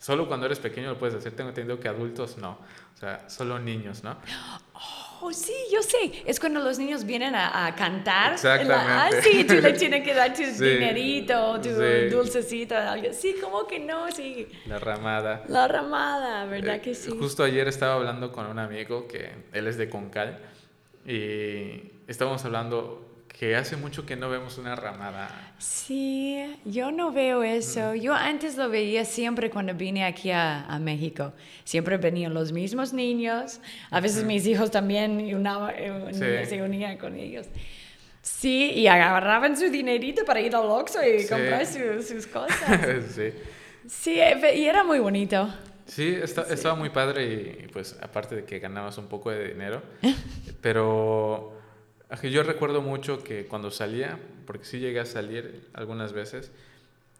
[0.00, 1.32] Solo cuando eres pequeño lo puedes hacer.
[1.36, 2.58] Tengo entendido que adultos no.
[2.94, 4.16] O sea, solo niños, ¿no?
[5.20, 6.22] Oh, sí, yo sé.
[6.24, 8.32] Es cuando los niños vienen a, cantar.
[8.32, 8.74] Exactamente.
[8.74, 11.68] ah, sí, tú le tienes que dar tu dinerito, tu
[12.16, 13.12] dulcecito, algo.
[13.12, 14.10] Sí, ¿cómo que no?
[14.10, 14.48] Sí.
[14.64, 15.44] La ramada.
[15.48, 17.10] La ramada, ¿verdad eh, que sí?
[17.18, 20.38] Justo ayer estaba hablando con un amigo que él es de Concal
[21.04, 25.54] y estábamos hablando que hace mucho que no vemos una ramada.
[25.58, 27.94] Sí, yo no veo eso.
[27.94, 31.32] Yo antes lo veía siempre cuando vine aquí a, a México.
[31.64, 33.60] Siempre venían los mismos niños.
[33.90, 37.46] A veces mis hijos también eh, se unían con ellos.
[38.22, 43.04] Sí, y agarraban su dinerito para ir al Oxxo y comprar sus cosas.
[43.14, 43.32] sí.
[43.86, 45.48] Sí, eh, y era muy bonito.
[45.86, 49.82] Sí, estaba muy padre y pues aparte de que ganabas un poco de dinero,
[50.60, 51.59] pero
[52.22, 56.50] yo recuerdo mucho que cuando salía, porque sí llegué a salir algunas veces,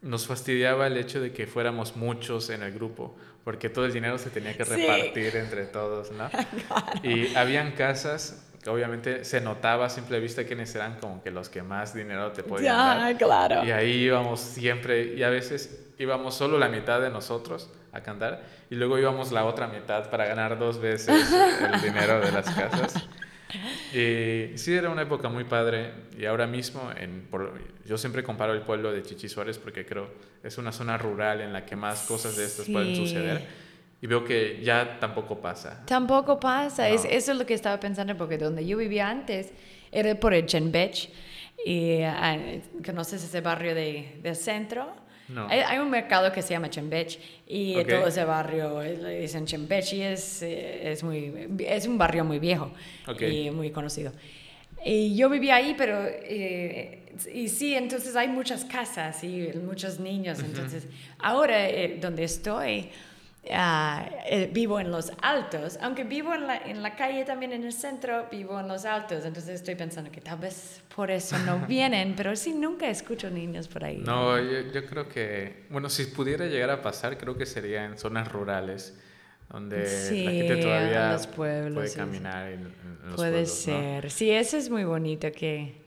[0.03, 4.19] nos fastidiaba el hecho de que fuéramos muchos en el grupo, porque todo el dinero
[4.19, 6.29] se tenía que repartir entre todos, ¿no?
[7.03, 11.49] Y habían casas que obviamente se notaba a simple vista quiénes eran como que los
[11.49, 13.17] que más dinero te podían dar.
[13.17, 13.65] claro.
[13.65, 18.43] Y ahí íbamos siempre, y a veces íbamos solo la mitad de nosotros a cantar,
[18.69, 22.95] y luego íbamos la otra mitad para ganar dos veces el dinero de las casas.
[23.93, 25.93] Y sí, era una época muy padre.
[26.19, 27.29] Y ahora mismo, en,
[27.87, 30.09] yo siempre comparo el pueblo de Chichi Suárez porque creo
[30.43, 33.43] es una zona rural en la que más cosas de estas pueden suceder.
[34.03, 35.85] Y veo que ya tampoco pasa.
[35.87, 36.89] Tampoco pasa.
[36.89, 39.53] Es, eso es lo que estaba pensando porque donde yo vivía antes
[39.93, 41.11] era por el Chenbech.
[41.67, 42.39] Y ah,
[42.85, 44.95] conoces ese barrio de, del centro.
[45.49, 50.03] Hay, un mercado que se llama Chembech y todo ese barrio es en Chembech y
[50.03, 52.73] es, eh, es, muy, es un barrio muy viejo
[53.19, 54.13] y muy conocido.
[54.85, 56.01] Y yo vivía ahí, pero...
[56.07, 56.97] Eh,
[57.35, 60.39] y sí, entonces hay muchas casas y muchos niños.
[60.41, 60.87] Entonces,
[61.19, 62.89] ahora eh, donde estoy,
[63.43, 67.73] eh, vivo en los altos, aunque vivo en la, en la calle también en el
[67.73, 72.15] centro, vivo en los altos, entonces estoy pensando que tal vez por eso no vienen,
[72.17, 73.99] pero sí nunca escucho niños por ahí.
[74.05, 77.99] No, yo, yo creo que, bueno, si pudiera llegar a pasar, creo que sería en
[77.99, 78.99] zonas rurales
[79.51, 82.61] donde Sí, la gente todavía los pueblos, puede sí, caminar en,
[83.03, 83.91] en los Puede pueblos, ¿no?
[84.01, 84.11] ser.
[84.11, 85.83] Sí, eso es muy bonito que,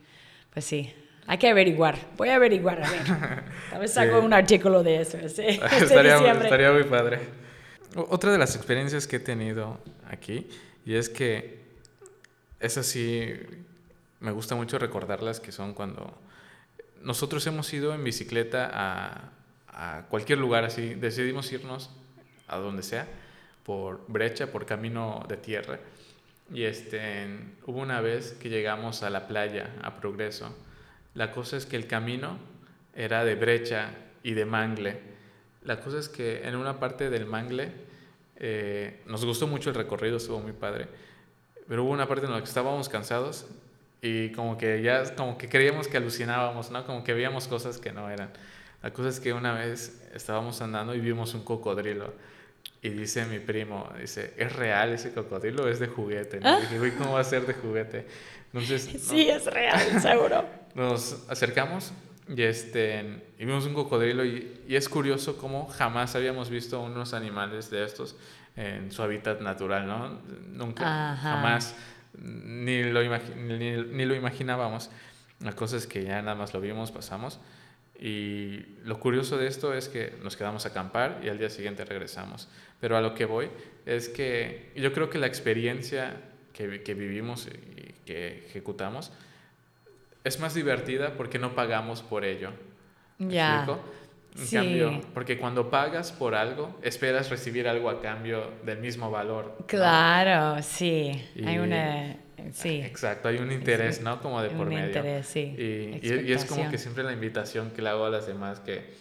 [0.52, 0.94] pues sí,
[1.28, 1.98] hay que averiguar.
[2.18, 3.04] Voy a averiguar, a ver.
[3.70, 4.00] Tal vez Sí.
[4.00, 5.18] hago un artículo de eso.
[5.30, 7.20] Sí, este estaría, estaría muy padre.
[7.95, 9.79] Otra de las experiencias que he tenido
[10.10, 10.47] aquí,
[10.86, 11.62] y es que
[12.60, 13.34] esas sí
[14.19, 16.17] me gusta mucho recordarlas, que son cuando
[17.01, 19.32] nosotros hemos ido en bicicleta a,
[19.67, 21.89] a cualquier lugar así, decidimos irnos
[22.47, 23.08] a donde sea,
[23.63, 25.79] por brecha, por camino de tierra.
[26.53, 27.27] Y este,
[27.65, 30.56] hubo una vez que llegamos a la playa, a Progreso.
[31.13, 32.38] La cosa es que el camino
[32.95, 33.91] era de brecha
[34.23, 35.12] y de mangle.
[35.65, 37.71] La cosa es que en una parte del mangle
[38.38, 40.88] eh, nos gustó mucho el recorrido, estuvo muy padre.
[41.67, 43.45] Pero hubo una parte en la que estábamos cansados
[44.02, 46.86] y como que ya, como que creíamos que alucinábamos, ¿no?
[46.86, 48.32] Como que veíamos cosas que no eran.
[48.82, 52.13] La cosa es que una vez estábamos andando y vimos un cocodrilo.
[52.82, 56.41] Y dice mi primo, dice, ¿es real ese cocodrilo o es de juguete?
[56.41, 56.58] ¿no?
[56.60, 58.06] Y dije, "Uy, ¿cómo va a ser de juguete?
[58.52, 60.43] Entonces, no- Sí, es real, seguro.
[60.76, 61.93] nos acercamos
[62.36, 67.13] y, este, y vimos un cocodrilo y, y es curioso cómo jamás habíamos visto unos
[67.13, 68.15] animales de estos
[68.56, 70.19] en su hábitat natural, ¿no?
[70.52, 71.36] Nunca, Ajá.
[71.36, 71.76] jamás,
[72.13, 74.89] ni lo, ni, ni lo imaginábamos.
[75.41, 77.39] La cosa es que ya nada más lo vimos, pasamos.
[78.00, 81.86] Y lo curioso de esto es que nos quedamos a acampar y al día siguiente
[81.86, 82.48] regresamos.
[82.80, 83.50] Pero a lo que voy
[83.86, 86.17] es que yo creo que la experiencia
[86.54, 89.12] que, que vivimos y que ejecutamos
[90.24, 92.52] es más divertida porque no pagamos por ello.
[93.18, 93.56] ¿Me Ya.
[93.58, 93.84] explico?
[94.36, 94.56] En Sí.
[94.56, 99.56] cambio, porque cuando pagas por algo, esperas recibir algo a cambio del mismo valor.
[99.60, 99.68] ¿no?
[99.68, 101.12] Claro, sí.
[101.46, 102.18] Hay una.
[102.52, 102.82] Sí.
[102.82, 104.20] Exacto, hay un interés, ¿no?
[104.22, 104.88] Como de Un por medio.
[104.88, 105.56] interés, sí.
[105.58, 108.60] Y, y- y es como que siempre la invitación que le hago a las demás
[108.60, 108.94] que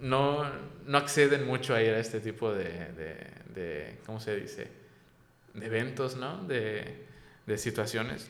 [0.00, 0.44] no,
[0.86, 3.16] no acceden mucho a ir a este tipo de, de,
[3.54, 4.68] de- ¿cómo se dice?
[5.54, 6.42] De eventos, ¿no?
[6.44, 7.04] De,
[7.46, 8.28] de situaciones.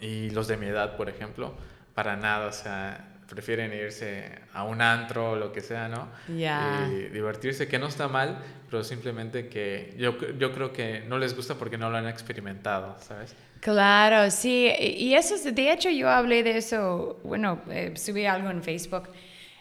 [0.00, 1.54] Y los de mi edad, por ejemplo,
[1.94, 6.08] para nada, o sea, prefieren irse a un antro o lo que sea, ¿no?
[6.36, 6.88] Ya.
[6.90, 8.38] Y divertirse, que no está mal,
[8.70, 12.96] pero simplemente que yo, yo creo que no les gusta porque no lo han experimentado,
[13.00, 13.34] ¿sabes?
[13.60, 14.70] Claro, sí.
[14.80, 18.62] Y y eso, es- de hecho, yo hablé de eso, bueno, eh, subí algo en
[18.62, 19.08] Facebook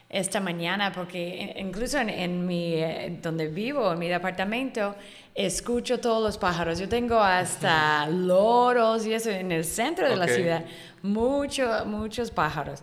[0.10, 4.96] esta mañana porque in- incluso en, en mi, eh, donde vivo, en mi departamento,
[5.36, 6.80] escucho todos los pájaros.
[6.80, 10.66] Yo tengo hasta loros y eso en el centro de la ciudad.
[11.04, 12.82] Mucho, muchos pájaros.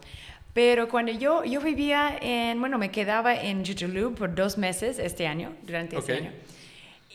[0.55, 5.27] Pero cuando yo, yo vivía en, bueno, me quedaba en Chicxulub por dos meses este
[5.27, 6.33] año, durante este año.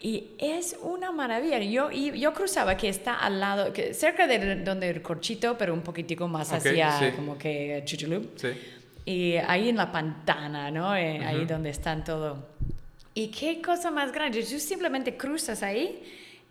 [0.04, 1.58] Y es una maravilla.
[1.60, 5.82] Yo, yo cruzaba que está al lado, que cerca de donde el Corchito, pero un
[5.82, 7.06] poquitico más hacia sí.
[7.16, 8.30] como que Chuchulub.
[8.36, 8.50] Sí.
[9.12, 10.96] Y ahí en la pantana, ¿no?
[10.96, 11.48] Eh, Ahí Ujú.
[11.54, 12.48] donde están todo.
[13.14, 14.42] Y qué cosa más grande.
[14.44, 16.02] Tú simplemente cruzas ahí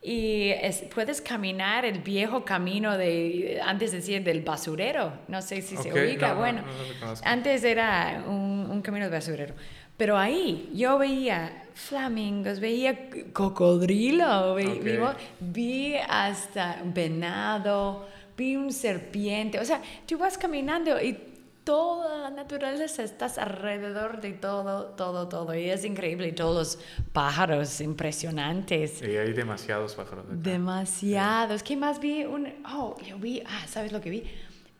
[0.02, 5.12] y es- puedes caminar el viejo camino de, antes decir, del basurero.
[5.28, 6.28] No sé si se Ok, ubica.
[6.28, 7.26] no, no, bueno, no conozco.
[7.26, 9.54] antes era un, un camino de basurero.
[9.96, 12.94] Pero ahí yo veía flamingos, veía
[13.32, 14.82] cocodrilo, ve- Ok.
[14.82, 19.58] vivo- vi hasta venado, vi un serpiente.
[19.58, 21.16] O sea, tú vas caminando y
[21.64, 25.54] toda la naturaleza estás alrededor de todo, todo, todo.
[25.54, 26.28] Y es increíble.
[26.28, 29.02] Y todos los pájaros impresionantes.
[29.02, 30.24] Y hay demasiados pájaros.
[30.26, 30.34] acá.
[30.36, 31.62] Demasiados.
[31.62, 32.24] ¿Qué más vi?
[32.24, 34.24] Un, oh, yo vi, ah, ¿sabes lo que vi?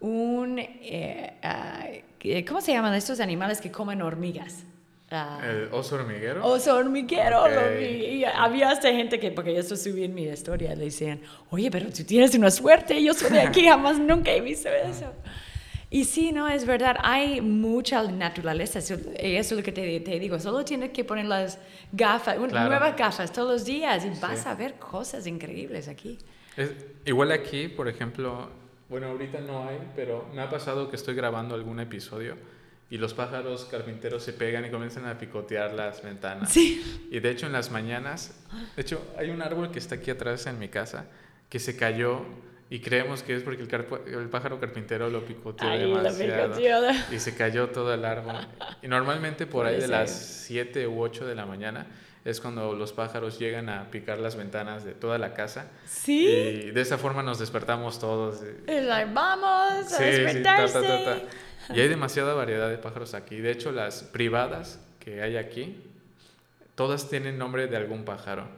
[0.01, 1.87] Un, eh, ah,
[2.19, 4.64] ¿qué- ¿cómo se llaman estos animales que comen hormigas?
[5.12, 6.47] Ah, El oso hormiguero.
[6.47, 7.79] Oso hormiguero, lo Ok.
[7.81, 7.85] vi.
[7.85, 11.90] Y había hasta gente que, porque yo subí en mi historia, le decían, oye, pero
[11.90, 15.12] tú tienes una suerte, yo soy de aquí, jamás nunca he visto eso.
[15.92, 20.18] Y sí, no, es verdad, hay mucha naturaleza, eso eso es lo que te, te
[20.20, 21.59] digo, solo tienes que poner las
[21.90, 22.68] gafas, un- Claro.
[22.70, 24.48] nuevas gafas todos los días y vas Sí.
[24.48, 26.16] a ver cosas increíbles aquí.
[26.57, 26.72] Es-
[27.05, 28.48] igual aquí, por ejemplo,
[28.88, 32.37] bueno, ahorita no hay, pero me ha pasado que estoy grabando algún episodio
[32.88, 36.53] y los pájaros carpinteros se pegan y comienzan a picotear las ventanas.
[36.53, 36.81] Sí.
[37.11, 38.33] Y de hecho en las mañanas,
[38.76, 41.07] de hecho hay un árbol que está aquí atrás en mi casa
[41.48, 42.22] que se cayó
[42.70, 46.57] y creemos que es porque el, carpo- el pájaro carpintero lo picoteó Ay, demasiado.
[46.57, 46.92] picoteó.
[47.12, 48.36] Y se cayó todo el árbol.
[48.80, 49.90] Y normalmente por ahí de ser.
[49.90, 51.86] las 7 u 8 de la mañana
[52.24, 55.66] es cuando los pájaros llegan a picar las ventanas de toda la casa.
[55.86, 56.26] Sí.
[56.28, 58.42] Y de esa forma nos despertamos todos.
[58.66, 60.74] Es like, vamos a sí, despertarse.
[60.80, 61.05] ta, ta,
[61.68, 61.74] ta.
[61.74, 63.36] Y hay demasiada variedad de pájaros aquí.
[63.40, 65.82] De hecho, las privadas que hay aquí
[66.74, 68.49] todas tienen nombre de algún pájaro.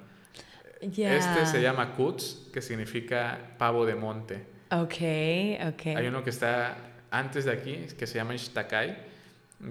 [0.83, 1.17] Ya.
[1.17, 4.47] Este se llama Kuts, que significa pavo de monte.
[4.71, 4.95] Ok,
[5.69, 5.97] ok.
[5.97, 6.77] Hay uno que está
[7.11, 9.13] antes de aquí, que se llama Ishtakai.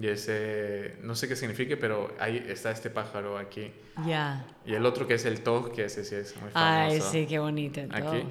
[0.00, 3.70] Y ese, no sé qué signifique, pero ahí está este pájaro aquí.
[4.06, 4.46] Ya.
[4.64, 6.94] Y el otro que es el tog, que ese sí es muy famoso.
[6.94, 7.82] Ay, sí, qué bonito.
[7.86, 8.10] todo.
[8.10, 8.24] Aquí.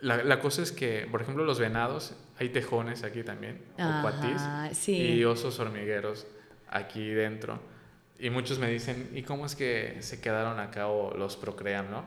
[0.00, 4.00] La, la cosa es que, por ejemplo, los venados, hay tejones aquí también, o Ajá,
[4.02, 4.96] cuatís, sí.
[4.96, 6.26] y osos hormigueros
[6.68, 7.60] aquí dentro.
[8.18, 12.04] Y muchos me dicen, ¿y cómo es que se quedaron acá o los procrean, no?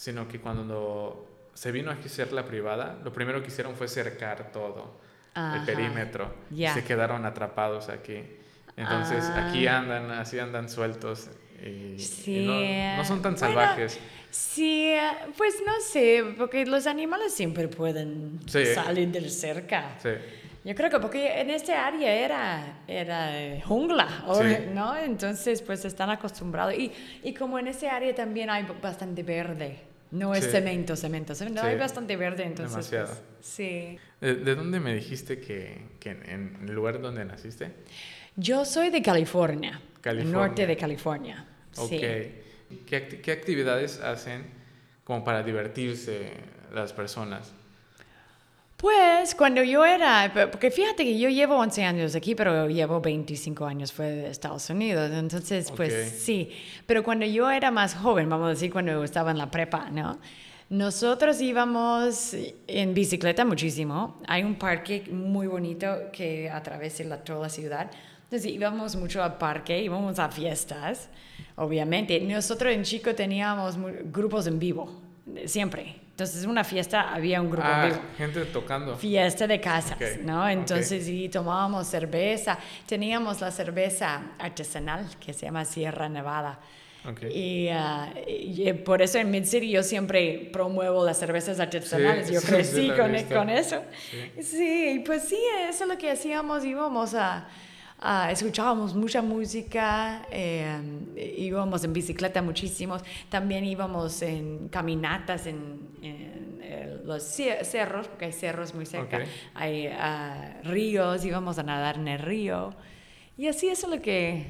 [0.00, 3.86] Sino que cuando se vino aquí a ser la privada, lo primero que hicieron fue
[3.86, 4.96] cercar todo,
[5.34, 6.32] Ajá, el perímetro.
[6.48, 6.72] ya.
[6.72, 8.22] Se quedaron atrapados aquí.
[8.78, 9.80] Entonces, aquí Ah.
[9.80, 11.28] andan, así andan sueltos.
[11.62, 12.46] Y, y Sí.
[12.46, 14.00] no, no son tan Bueno, salvajes.
[14.30, 15.02] Sí, eh,
[15.36, 18.64] pues no sé, porque los animales siempre pueden Sí.
[18.74, 19.96] salir del cerca.
[20.02, 20.08] Sí.
[20.64, 24.70] Yo creo que porque en este área era, era eh, jungla, Sí.
[24.72, 24.96] ¿no?
[24.96, 26.72] Entonces, pues están acostumbrados.
[26.72, 26.90] Y,
[27.22, 29.89] y como en ese área también hay bastante verde.
[30.10, 30.50] No es Sí.
[30.50, 31.60] cemento, cemento, cemento.
[31.62, 31.66] Sí.
[31.68, 32.72] Hay bastante verde, entonces.
[32.90, 33.06] Demasiado.
[33.08, 33.98] pues, sí.
[34.20, 37.72] ¿De, de dónde me dijiste que, que en, en el lugar donde naciste?
[38.36, 40.38] Yo soy de California, California.
[40.38, 41.46] norte de California.
[41.76, 41.88] Ok.
[41.88, 42.00] Sí.
[42.86, 44.46] ¿Qué, qué actividades hacen
[45.04, 46.32] como para divertirse
[46.72, 47.52] las personas?
[48.80, 53.66] Pues cuando yo era, porque fíjate que yo llevo 11 años aquí, pero llevo 25
[53.66, 56.48] años fuera de Estados Unidos, entonces pues sí,
[56.86, 60.18] pero cuando yo era más joven, vamos a decir cuando estaba en la prepa, ¿no?
[60.70, 62.34] Nosotros íbamos
[62.66, 67.90] en bicicleta muchísimo, hay un parque muy bonito que atraviesa la, toda la ciudad,
[68.24, 71.10] entonces íbamos mucho al parque, íbamos a fiestas,
[71.56, 72.18] obviamente.
[72.20, 73.76] Nosotros en Chico teníamos
[74.10, 75.02] grupos en vivo,
[75.44, 75.96] siempre.
[76.20, 78.94] Entonces, una fiesta había un grupo Ah, vivo gente tocando.
[78.94, 80.46] fiesta de casas, Ok, ¿no?
[80.46, 82.58] Entonces, y tomábamos cerveza.
[82.86, 86.60] Teníamos la cerveza artesanal que se llama Sierra Nevada.
[87.08, 87.22] Ok.
[87.34, 92.28] Y, ah, y, eh, por eso en Mid City yo siempre promuevo las cervezas artesanales.
[92.28, 93.82] Sí, yo crecí sí, con, con eso.
[94.10, 94.42] Sí.
[94.42, 95.38] Sí, pues sí,
[95.70, 96.66] eso es lo que hacíamos.
[96.66, 97.48] Íbamos a,
[98.00, 100.78] a- escuchábamos mucha música, eh,
[101.38, 103.02] íbamos en bicicleta muchísimos.
[103.28, 109.24] También íbamos en caminatas en, en, eh, los cerros, porque hay cerros muy cerca.
[109.54, 112.74] Hay ah, ríos, íbamos a nadar en el río.
[113.36, 114.46] Y así eso es lo que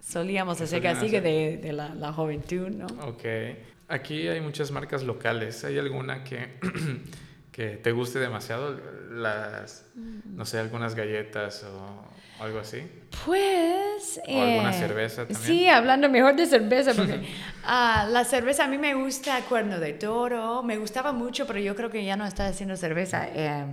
[0.00, 2.86] solíamos hacer, así que de, de la, la juventud, ¿no?
[3.06, 3.24] Ok.
[3.88, 5.64] Aquí hay muchas marcas locales.
[5.64, 6.58] ¿Hay alguna que,
[7.52, 8.76] que te guste demasiado?
[9.10, 12.82] Las, no sé, algunas galletas o algo así.
[13.24, 14.20] Pues...
[14.26, 15.42] ¿O alguna eh, cerveza también?
[15.42, 17.20] Sí, hablando mejor de cerveza, porque
[17.64, 21.76] ah, la cerveza a mí me gusta Cuerno de Toro, me gustaba mucho, pero yo
[21.76, 23.28] creo que ya no está haciendo cerveza.
[23.28, 23.66] eh,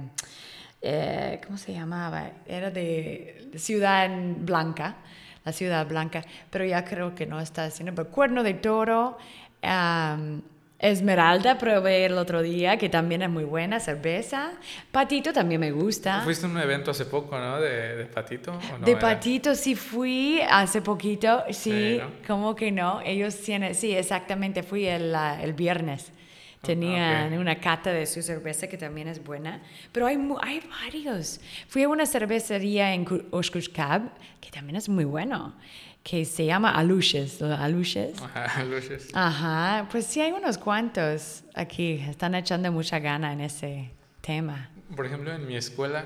[0.82, 2.32] eh, ¿Cómo se llamaba?
[2.45, 4.97] Era de Ciudad Blanca,
[5.43, 7.93] la Ciudad Blanca, pero ya creo que no está haciendo.
[7.95, 9.17] Pero Cuerno de Toro,
[9.61, 10.41] am,
[10.80, 14.53] Esmeralda probé el otro día, que también es muy buena cerveza.
[14.91, 16.21] Patito también me gusta.
[16.21, 17.59] Fuiste a un evento hace poco, ¿no?
[17.59, 18.51] De, de Patito.
[18.53, 18.99] ¿o no de era?
[18.99, 22.09] Patito sí fui hace poquito, sí, Sí, ¿no?
[22.25, 23.01] ¿cómo que no?
[23.01, 26.13] Ellos tienen, sí, exactamente, fui el, ah, el viernes.
[26.61, 27.39] Tenían ok.
[27.39, 29.61] una cata de su cerveza que también es buena,
[29.93, 31.39] pero hay, hay varios.
[31.69, 34.01] Fui a una cervecería en Oshkoshkab,
[34.41, 35.55] que también es muy bueno,
[36.04, 38.22] que se llama Aluches, ¿lo- Aluches.
[38.22, 39.10] Ajá, luces.
[39.14, 43.91] Ajá, pues sí hay unos cuantos aquí, están echando mucha gana en ese
[44.22, 44.70] tema.
[44.95, 46.06] Por ejemplo, en mi escuela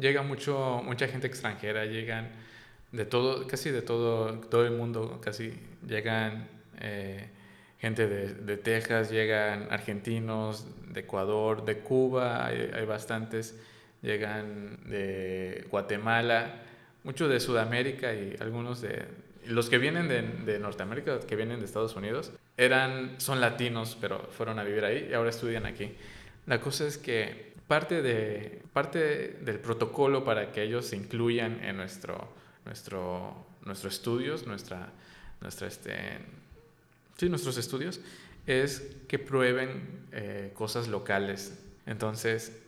[0.00, 2.30] llega mucho, mucha gente extranjera, llegan
[2.90, 5.52] de todo, casi de todo, todo el mundo, casi
[5.86, 6.48] llegan
[6.80, 7.28] eh,
[7.78, 13.56] gente de, de Texas, llegan argentinos, de Ecuador, de Cuba, hay, hay bastantes,
[14.02, 16.62] llegan de Guatemala,
[17.04, 19.22] muchos de Sudamérica y algunos de...
[19.48, 24.18] Los que vienen de, de Norteamérica, que vienen de Estados Unidos, eran, son latinos, pero
[24.36, 25.92] fueron a vivir ahí y ahora estudian aquí.
[26.46, 31.76] La cosa es que parte, de, parte del protocolo para que ellos se incluyan en
[31.76, 32.28] nuestro,
[32.64, 34.90] nuestro, nuestros estudios, nuestra,
[35.40, 35.94] nuestra este,
[37.16, 38.00] sí, nuestros estudios,
[38.46, 41.58] es que prueben eh, cosas locales.
[41.86, 42.60] Entonces,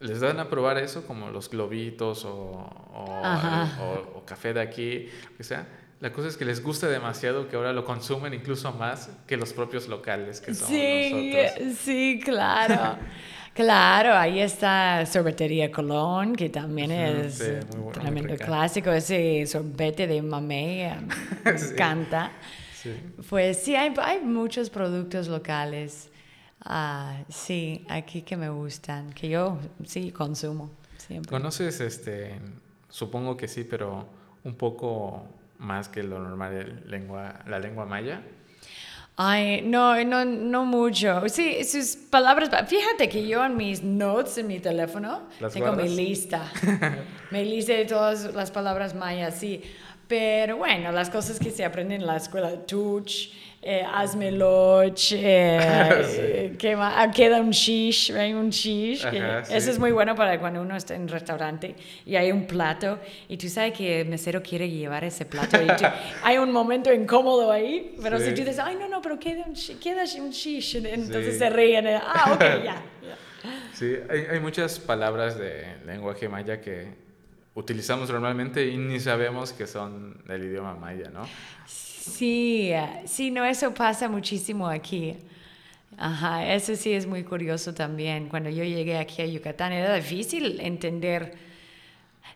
[0.00, 3.82] les dan a probar eso, como los globitos o, o, Ajá.
[3.82, 5.66] o- o café de aquí, lo que sea.
[6.04, 9.54] La cosa es que les gusta demasiado que ahora lo consumen incluso más que los
[9.54, 11.78] propios locales que somos Sí, nosotros.
[11.78, 12.98] sí, claro.
[13.54, 20.20] Claro, ahí está Sorbetería Colón, que también es sí, bueno, tremendo clásico, ese sorbete de
[20.20, 20.96] mamey, eh,
[21.44, 21.72] me Sí.
[21.72, 22.32] encanta.
[22.74, 22.92] Sí.
[23.30, 26.10] Pues sí, hay, hay muchos productos locales,
[26.64, 31.30] ah, sí, aquí que me gustan, que yo sí consumo siempre.
[31.30, 32.34] ¿Conoces, este,
[32.90, 34.04] supongo que sí, pero
[34.42, 35.28] un poco
[35.64, 38.22] más que lo normal lengua, la lengua maya?
[39.16, 41.28] Ay, no, no, no mucho.
[41.28, 42.50] Sí, sus palabras.
[42.68, 46.50] Fíjate que yo en mis notes en mi teléfono tengo mi lista.
[47.30, 49.62] mi lista de todas las palabras mayas, sí.
[50.06, 53.30] Pero bueno, las cosas que se aprenden en la escuela, tuch,
[53.66, 55.58] eh, hazme loch, eh,
[56.78, 59.06] ah, queda un shish, hay un shish.
[59.48, 61.74] Eso es muy bueno para cuando uno está en un restaurante
[62.04, 65.66] y hay un plato y tú sabes que el mesero quiere llevar ese plato y
[66.22, 69.54] hay un momento incómodo ahí, pero si tú dices, ay, no, no, pero queda un,
[69.80, 72.82] queda un shish, entonces se ríen, ah, ok, ya.
[73.74, 77.03] Sí, hay, hay muchas palabras de lenguaje maya que
[77.54, 81.26] utilizamos normalmente y ni sabemos que son del idioma maya, ¿no?
[81.66, 82.72] Sí,
[83.06, 85.16] sí, no, eso pasa muchísimo aquí.
[85.96, 88.28] Ajá, eso sí es muy curioso también.
[88.28, 91.34] Cuando yo llegué aquí a Yucatán era difícil entender,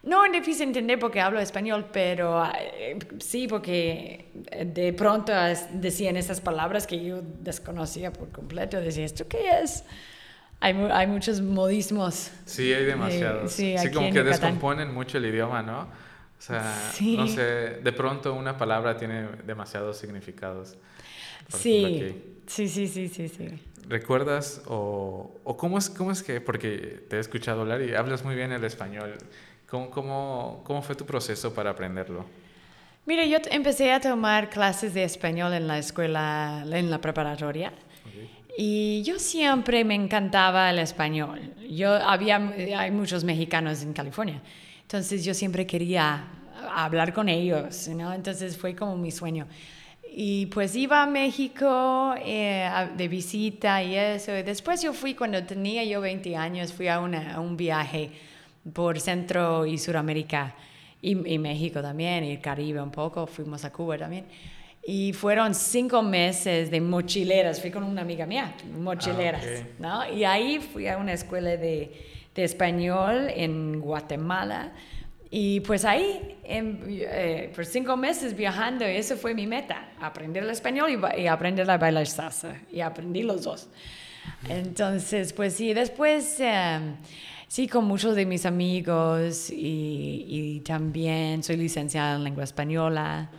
[0.04, 4.26] no es difícil entender porque hablo español, pero eh, sí porque
[4.64, 5.32] de pronto
[5.72, 8.80] decían esas palabras que yo desconocía por completo.
[8.80, 9.84] Decía, ¿esto qué es?
[10.60, 12.30] Hay, hay muchos modismos.
[12.44, 13.52] Sí, hay demasiados.
[13.52, 15.82] sí, como que descomponen mucho el idioma, ¿no?
[15.82, 20.76] O sea, no sé, de pronto una palabra tiene demasiados significados.
[21.48, 22.14] Sí,
[22.46, 23.48] sí, sí, sí, sí, sí.
[23.88, 28.22] ¿Recuerdas o, o, cómo, es, cómo es que, porque te he escuchado hablar y hablas
[28.22, 29.16] muy bien el español,
[29.66, 32.26] ¿cómo, cómo, cómo fue tu proceso para aprenderlo?
[33.06, 37.72] Mira, yo empecé a tomar clases de español en la escuela, en la preparatoria.
[38.60, 41.54] Y yo siempre me encantaba el español.
[41.70, 42.38] Yo había,
[42.76, 44.42] hay muchos mexicanos en California.
[44.82, 46.24] Entonces yo siempre quería
[46.74, 48.12] hablar con ellos, ¿no?
[48.12, 49.46] Entonces fue como mi sueño.
[50.10, 54.32] Y pues iba a México eh, de visita y eso.
[54.32, 58.10] Después yo fui, cuando tenía yo 20 años, fui a, una, un viaje
[58.72, 60.56] por Centro y Suramérica
[61.00, 63.24] y, y México también, y el Caribe un poco.
[63.28, 64.24] Fuimos a Cuba también.
[64.90, 67.60] Y fueron cinco meses de mochileras.
[67.60, 70.16] Fui con una amiga mía, mochileras, ah, ¿no?
[70.16, 71.92] Y ahí fui a una escuela de,
[72.34, 74.72] de español en Guatemala.
[75.30, 80.88] Y pues ahí, eh, por cinco meses viajando, eso fue mi meta, aprender el español
[81.18, 82.56] y, aprender a bailar salsa.
[82.72, 83.68] Y aprendí los dos.
[84.48, 86.96] Entonces, pues sí, después, em,
[87.46, 93.30] sí, con muchos de mis amigos y, y también soy licenciada en lengua española.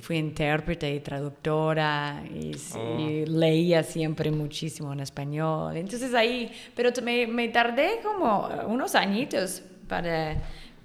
[0.00, 3.24] Fui intérprete y traductora y, oh.
[3.26, 5.76] leía siempre muchísimo en español.
[5.76, 10.36] Entonces ahí, pero me, me, tardé como unos añitos para,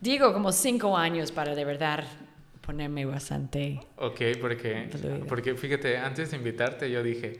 [0.02, 2.04] digo, como cinco años para de verdad
[2.62, 3.80] ponerme bastante.
[3.98, 4.90] Ok, porque,
[5.28, 7.40] porque fíjate, antes de invitarte yo dije,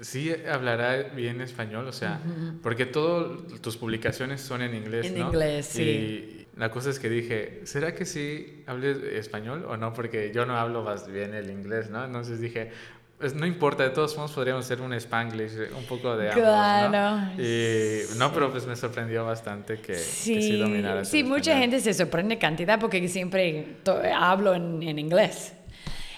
[0.00, 2.20] sí hablará bien español, o sea,
[2.62, 5.26] porque todas tus publicaciones son en inglés, en ¿no?
[5.26, 9.94] inglés, sí la cosa es que dije, ¿será que sí hable español o no?
[9.94, 12.04] Porque yo no hablo más bien el inglés, ¿no?
[12.04, 12.70] Entonces dije,
[13.18, 16.90] pues no importa, de todos modos podríamos hacer un spanglish, un poco de ambos, claro.
[16.90, 17.42] ¿no?
[17.42, 21.80] Y no, pero pues me sorprendió bastante que sí, que sí dominara Sí, mucha gente
[21.80, 23.76] se sorprende cantidad porque siempre
[24.14, 25.54] hablo en, en, inglés.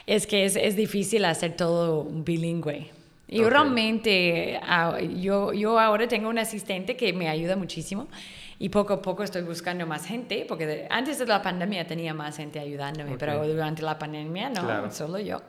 [0.09, 2.91] Es que es, es, difícil hacer todo bilingüe.
[3.29, 8.09] Y realmente, ah, yo, yo ahora tengo un asistente que me ayuda muchísimo
[8.63, 12.37] y poco a poco estoy buscando más gente, porque antes de la pandemia tenía más
[12.37, 15.43] gente ayudándome, pero durante la pandemia no, solo yo.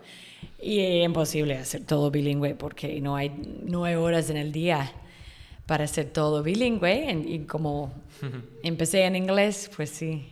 [0.59, 4.91] Y es imposible hacer todo bilingüe porque no hay, no hay horas en el día
[5.67, 7.23] para hacer todo bilingüe.
[7.27, 7.93] Y como
[8.63, 10.31] empecé en inglés, pues sí.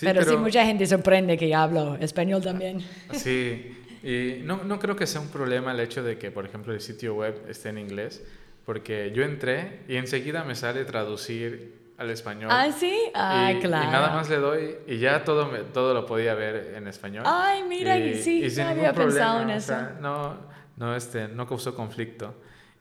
[0.00, 2.82] pero, sí, mucha gente sorprende que yo hablo español también.
[3.12, 6.72] Sí, y no, no creo que sea un problema el hecho de que, por ejemplo,
[6.72, 8.22] el sitio web esté en inglés,
[8.64, 12.48] porque yo entré y enseguida me sale traducir al español.
[12.50, 13.86] Ah, sí, ah, claro.
[13.86, 17.24] Y nada más le doy y ya todo, todo lo podía ver en español.
[17.26, 19.76] Ay, mira, y, sí, no había pensado en eso.
[20.00, 20.34] no,
[20.78, 22.34] no, este, no causó conflicto.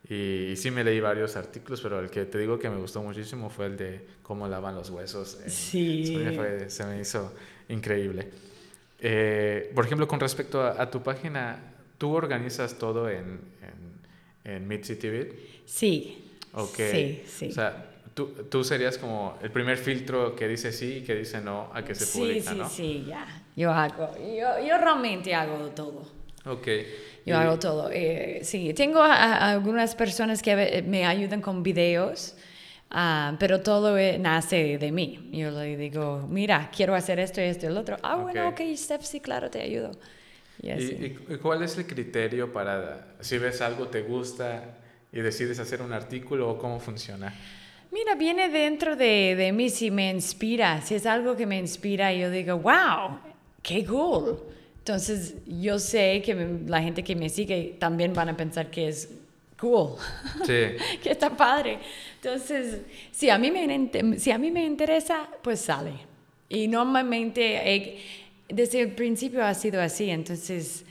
[0.08, 3.50] Y, sí me leí varios artículos, pero el que te digo que me gustó muchísimo
[3.50, 5.38] fue el de cómo lavan los huesos.
[5.48, 6.18] sí.
[6.68, 7.34] se me hizo
[7.68, 8.32] increíble.
[9.02, 13.42] Eh, por ejemplo, con respecto a, tu página, ¿tú organizas todo en,
[14.46, 15.34] en, en MidCityBit?
[15.66, 16.38] Sí.
[16.54, 16.76] Ok.
[16.76, 17.50] Sí, sí.
[17.50, 17.89] O sea,
[18.20, 21.86] Tú, tú, serías como el primer filtro que dice sí y que dice no a
[21.86, 22.68] que se publica, sí, ¿no?
[22.68, 23.26] Sí, sí, ya.
[23.56, 26.06] Yo hago, yo, yo realmente hago todo.
[26.46, 26.68] Ok.
[27.26, 27.90] Yo hago todo.
[27.90, 32.36] Eh, sí, tengo algunas personas que me ayudan con videos,
[32.92, 35.30] uh, pero todo eh, nace de mí.
[35.32, 37.96] Yo le digo, mira, quiero hacer esto y esto y el otro.
[38.04, 39.92] Ah, bueno, ok, Steph, sí, claro, te ayudo.
[40.62, 44.78] Y, ¿Y, ¿Y, cuál es el criterio para, si ves algo, te gusta
[45.10, 47.34] y decides hacer un artículo o cómo funciona?
[47.92, 52.14] Mira, viene dentro de, de, mí si me inspira, si es algo que me inspira,
[52.14, 53.20] yo digo, wow,
[53.64, 54.40] qué cool.
[54.80, 56.36] Entonces, yo sé que
[56.68, 59.10] la gente que me sigue también van a pensar que es
[59.60, 59.96] cool,
[60.46, 60.78] Sí.
[61.02, 61.80] que está padre.
[62.22, 62.82] Entonces,
[63.12, 65.94] si a mí me, int- si a mí me interesa, pues sale.
[66.48, 67.98] Y normalmente,
[68.48, 70.10] desde el principio ha sido así.
[70.10, 70.86] Entonces,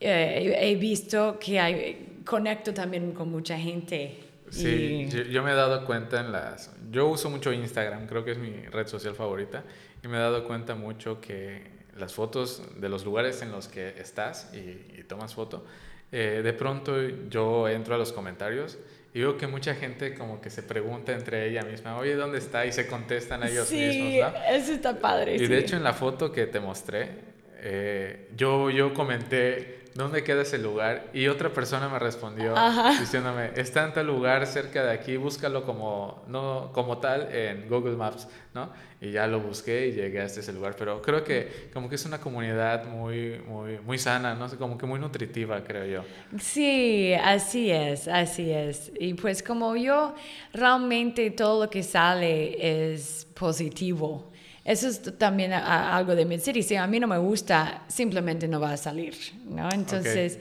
[0.00, 4.23] eh, he visto que hay, conecto también con mucha gente.
[4.54, 6.70] Sí, y- yo, yo me he dado cuenta en las...
[6.90, 9.64] Yo uso mucho Instagram, creo que es mi red social favorita,
[10.02, 13.94] y me he dado cuenta mucho que las fotos de los lugares en los que
[14.00, 14.58] estás y,
[14.98, 15.64] y tomas foto,
[16.12, 16.96] eh, de pronto
[17.28, 18.78] yo entro a los comentarios
[19.12, 22.66] y veo que mucha gente como que se pregunta entre ella misma, oye, ¿dónde está?
[22.66, 24.44] Y se contestan a ellos sí, mismos, ¿no?
[24.50, 25.38] eso está padre.
[25.38, 25.46] Y sí.
[25.46, 27.10] de hecho en la foto que te mostré,
[27.58, 32.98] eh, yo, yo comenté dónde queda ese lugar y otra persona me respondió Ajá.
[32.98, 37.96] diciéndome, está en tal lugar cerca de aquí, búscalo como, no, como tal en Google
[37.96, 38.70] Maps, ¿no?
[39.00, 42.04] Y ya lo busqué y llegué hasta ese lugar, pero creo que como que es
[42.06, 46.04] una comunidad muy, muy, muy sana, no como que muy nutritiva, creo yo.
[46.40, 48.90] Sí, así es, así es.
[48.98, 50.14] Y pues como yo,
[50.52, 54.32] realmente todo lo que sale es positivo.
[54.64, 56.62] Eso es también a- a- algo de Mid-City.
[56.62, 59.14] Si a mí no me gusta, simplemente no va a salir,
[59.46, 59.68] ¿no?
[59.70, 60.38] Entonces,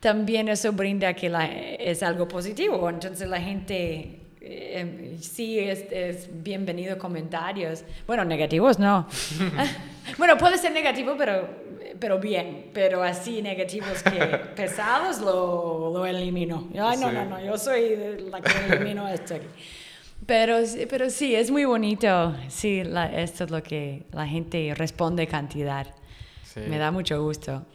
[0.00, 2.88] también eso brinda que la- es algo positivo.
[2.88, 7.82] Entonces, la gente eh, sí es, es bienvenido comentarios.
[8.06, 9.08] Bueno, negativos no.
[10.18, 11.48] bueno, puede ser negativo, pero,
[11.98, 12.66] pero bien.
[12.74, 14.20] Pero así negativos que
[14.54, 16.68] pesados lo, lo elimino.
[16.78, 17.14] Ay, no, Sí.
[17.14, 17.96] no, no, yo soy
[18.30, 19.46] la que elimino esto aquí.
[20.26, 22.34] Pero, sí- pero sí, es muy bonito.
[22.48, 25.86] Sí, la- esto es lo que la gente responde cantidad.
[26.44, 26.60] Sí.
[26.68, 27.66] Me da mucho gusto.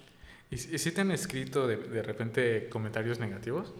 [0.50, 3.74] ¿Y, y si te han escrito de, de repente comentarios negativos?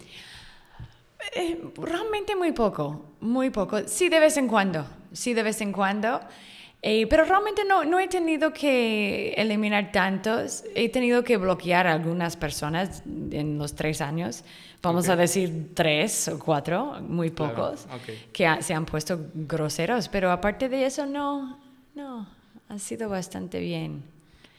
[1.36, 3.80] Eh, realmente muy poco, muy poco.
[3.88, 6.20] Sí, de vez en cuando, sí, de vez en cuando.
[6.82, 10.64] Eh, pero realmente no, no he tenido que eliminar tantos.
[10.76, 14.44] He tenido que bloquear a algunas personas en los tres años.
[14.82, 17.86] Vamos a decir tres o cuatro, muy Claro, pocos,
[18.32, 20.08] que ha- se han puesto groseros.
[20.08, 21.60] Pero aparte de eso, no,
[21.96, 22.26] no,
[22.70, 24.02] ha sido bastante bien.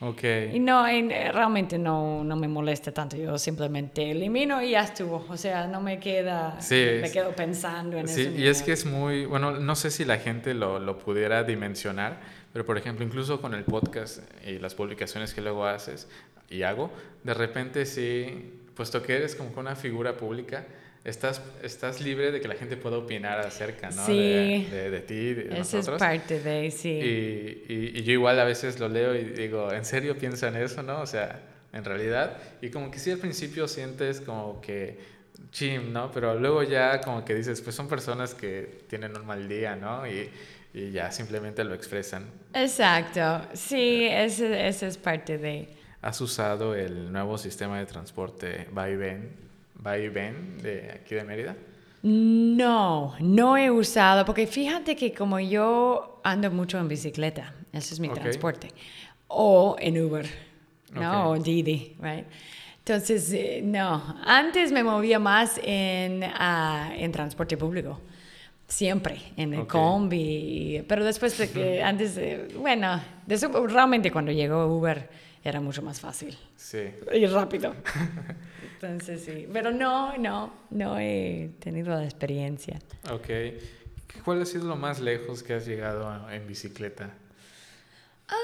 [0.03, 0.22] Ok.
[0.55, 3.16] Y no, eh, realmente no, no me molesta tanto.
[3.16, 5.26] Yo simplemente elimino y ya estuvo.
[5.28, 8.30] O sea, no me queda, Sí, me quedo pensando en Sí, eso.
[8.38, 12.18] y es que es muy, bueno, no sé si la gente lo, lo pudiera dimensionar,
[12.53, 16.09] pero por ejemplo, incluso con el podcast y las publicaciones que luego haces
[16.48, 16.90] y hago,
[17.22, 20.64] de repente sí, puesto que eres como una figura pública,
[21.05, 24.05] estás, estás libre de que la gente pueda opinar acerca, ¿no?
[24.07, 24.12] Sí.
[24.16, 25.98] De, de, de ti, de Esa es nosotros.
[25.98, 26.90] parte de, sí.
[26.90, 30.82] Y, y- y yo igual a veces lo leo y digo, ¿en serio piensan eso,
[30.82, 31.01] no?
[31.01, 31.40] O sea,
[31.72, 32.36] en realidad.
[32.61, 34.98] Y como que sí al principio sientes como que
[35.53, 36.11] chim, ¿no?
[36.12, 40.07] Pero luego ya como que dices, pues son personas que tienen un mal día, ¿no?
[40.07, 40.28] Y,
[40.74, 42.26] y ya simplemente lo expresan.
[42.55, 45.68] Exacto, sí, ese, ese es parte de...
[46.03, 49.30] ¿Has usado el nuevo sistema de transporte va y ven,
[49.85, 51.57] va y ven de aquí de Mérida?
[52.03, 58.01] No, no he usado, porque fíjate que como yo ando mucho en bicicleta, ese es
[58.01, 58.68] mi transporte,
[59.28, 60.26] o en Uber,
[60.95, 61.31] ¿no?
[61.33, 61.41] Ok.
[61.41, 62.24] O Didi, right?
[62.78, 68.01] Entonces, eh, no, antes me movía más en, ah, en transporte público,
[68.66, 74.33] siempre, en el combi, pero después de que, antes, de- bueno, de eso, realmente cuando
[74.33, 75.09] llegó Uber
[75.45, 76.78] era mucho más fácil Sí.
[77.14, 77.74] y rápido.
[78.83, 82.78] Entonces sí, pero no, no, no he tenido la experiencia.
[83.11, 83.28] Ok.
[84.24, 87.05] ¿Cuál ha sido lo más lejos que has llegado en bicicleta?
[88.28, 88.37] Am,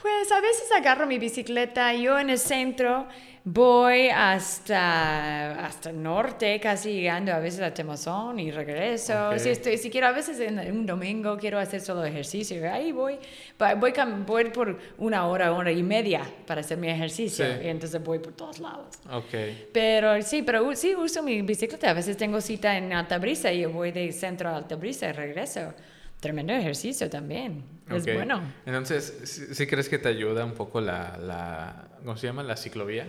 [0.00, 3.06] pues a veces agarro mi bicicleta, yo en el centro
[3.44, 9.36] voy hasta, hasta el norte, casi llegando a veces a Temozón y regreso.
[9.38, 13.18] Si, estoy, si quiero, a veces en un domingo quiero hacer solo ejercicio, ahí voy.
[13.58, 13.92] Voy,
[14.26, 17.50] voy por una hora, hora y media para hacer mi ejercicio Sí.
[17.64, 18.86] y entonces voy por todos lados.
[19.10, 19.34] Ok.
[19.72, 21.90] Pero sí, pero sí uso mi bicicleta.
[21.90, 25.74] A veces tengo cita en Altabrisa y yo voy de centro a Altabrisa y regreso.
[26.20, 27.64] Tremendo ejercicio también.
[27.90, 28.14] Es Ok.
[28.14, 28.40] bueno.
[28.64, 32.44] Entonces, ¿sí, sí crees que te ayuda un poco la, la ¿cómo se llama?
[32.44, 33.08] La ciclovía.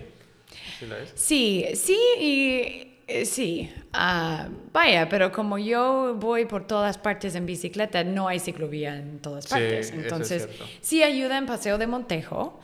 [0.80, 1.12] ¿Sí la es?
[1.16, 3.72] Sí, sí y eh, sí.
[3.92, 9.20] Ah, vaya, pero como yo voy por todas partes en bicicleta, no hay ciclovía en
[9.20, 9.88] todas Sí, partes.
[9.88, 10.48] eso es Entonces,
[10.82, 12.60] sí ayuda en Paseo de Montejo.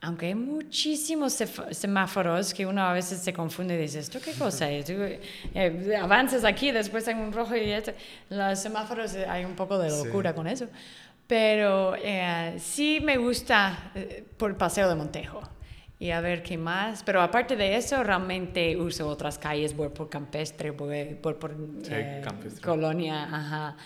[0.00, 1.32] Aunque hay muchísimos
[1.70, 4.84] semáforos que uno a veces se confunde y dice, ¿esto qué cosa es?
[4.84, 4.92] Tú,
[5.54, 7.94] eh, avanzas aquí, después hay un rojo y este.
[8.28, 10.04] Los semáforos, eh, hay un poco de Sí.
[10.04, 10.66] locura con eso.
[11.26, 15.40] Pero eh, sí me gusta eh, por Paseo de Montejo.
[15.98, 17.02] Y a ver qué más.
[17.02, 21.90] Pero aparte de eso, realmente uso otras calles, voy por Campestre, voy por, por Sí,
[21.92, 22.62] eh, Campestre.
[22.62, 23.76] Colonia, ajá.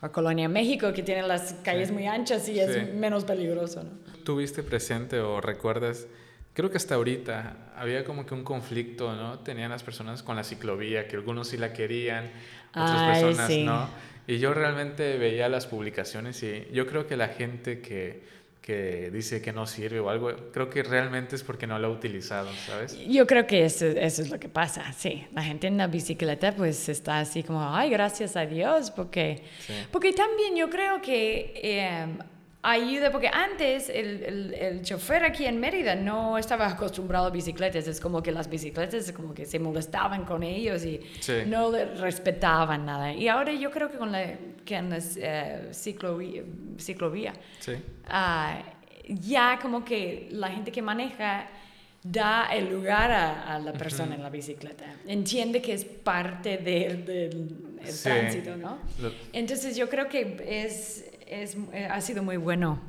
[0.00, 1.94] O Colonia México, que tiene las calles Sí.
[1.94, 2.80] muy anchas y es Sí.
[2.94, 3.90] menos peligroso, ¿no?
[4.24, 6.06] ¿Tuviste presente o recuerdas
[6.54, 9.38] creo que hasta ahorita había como que un conflicto, ¿no?
[9.40, 12.28] Tenían las personas con la ciclovía, que algunos sí la querían,
[12.72, 13.88] otras personas no.
[14.26, 18.24] Y yo realmente veía las publicaciones y yo creo que la gente que
[18.68, 21.90] que dice que no sirve o algo, creo que realmente es porque no lo ha
[21.90, 22.98] utilizado, ¿sabes?
[23.08, 25.26] Yo creo que eso, eso, es lo que pasa, sí.
[25.32, 29.42] La gente en la bicicleta pues está así como, ay, gracias a Dios, porque,
[29.90, 31.50] porque también yo creo que...
[31.54, 32.06] Eh,
[32.62, 37.86] ayuda, porque antes el, el, el, chofer aquí en Mérida no estaba acostumbrado a bicicletas,
[37.86, 41.00] es como que las bicicletas como que se molestaban con ellos y
[41.46, 43.12] no le respetaban nada.
[43.12, 44.34] Y ahora yo creo que con la,
[44.64, 46.42] que en la eh, ciclovía,
[46.78, 47.32] ciclovía
[48.08, 48.78] uh,
[49.08, 51.46] ya como que la gente que maneja
[52.02, 54.84] da el lugar a, la persona en la bicicleta.
[55.06, 57.48] Entiende que es parte del de,
[58.02, 58.78] tránsito, ¿no?
[59.32, 62.80] Entonces yo creo que es es, eh, ha sido muy bueno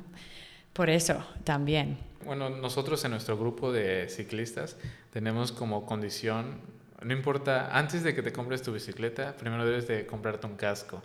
[0.72, 1.98] por eso también.
[2.24, 4.76] Bueno, nosotros en nuestro grupo de ciclistas
[5.12, 6.60] tenemos como condición,
[7.02, 11.02] no importa, antes de que te compres tu bicicleta, primero debes de comprarte un casco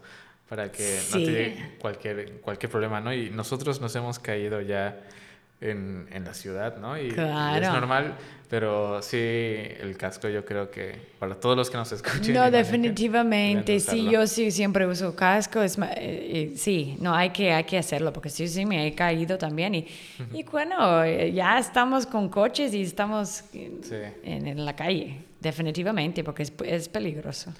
[0.49, 3.13] para que no te llegue cualquier, cualquier problema, ¿no?
[3.13, 5.01] Y nosotros nos hemos caído ya
[5.61, 6.97] en, en la ciudad, ¿no?
[6.97, 8.15] Y, es normal,
[8.49, 12.33] pero sí, el casco yo creo que para todos los que nos escuchen.
[12.33, 17.63] No, definitivamente, sí, yo sí siempre uso casco, es, eh, sí, no, hay que, hay
[17.63, 19.75] que hacerlo, porque sí, sí, me he caído también.
[19.75, 19.87] Y,
[20.33, 26.53] y bueno, ya estamos con coches y estamos en, en, la calle, definitivamente, porque es,
[26.65, 27.53] es peligroso.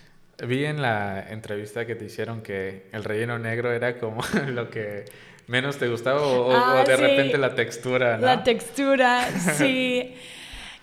[0.45, 5.05] Vi en la entrevista que te hicieron que el relleno negro era como lo que
[5.47, 8.25] menos te gustaba o, ah, de repente la textura, ¿no?
[8.25, 10.15] La textura, sí.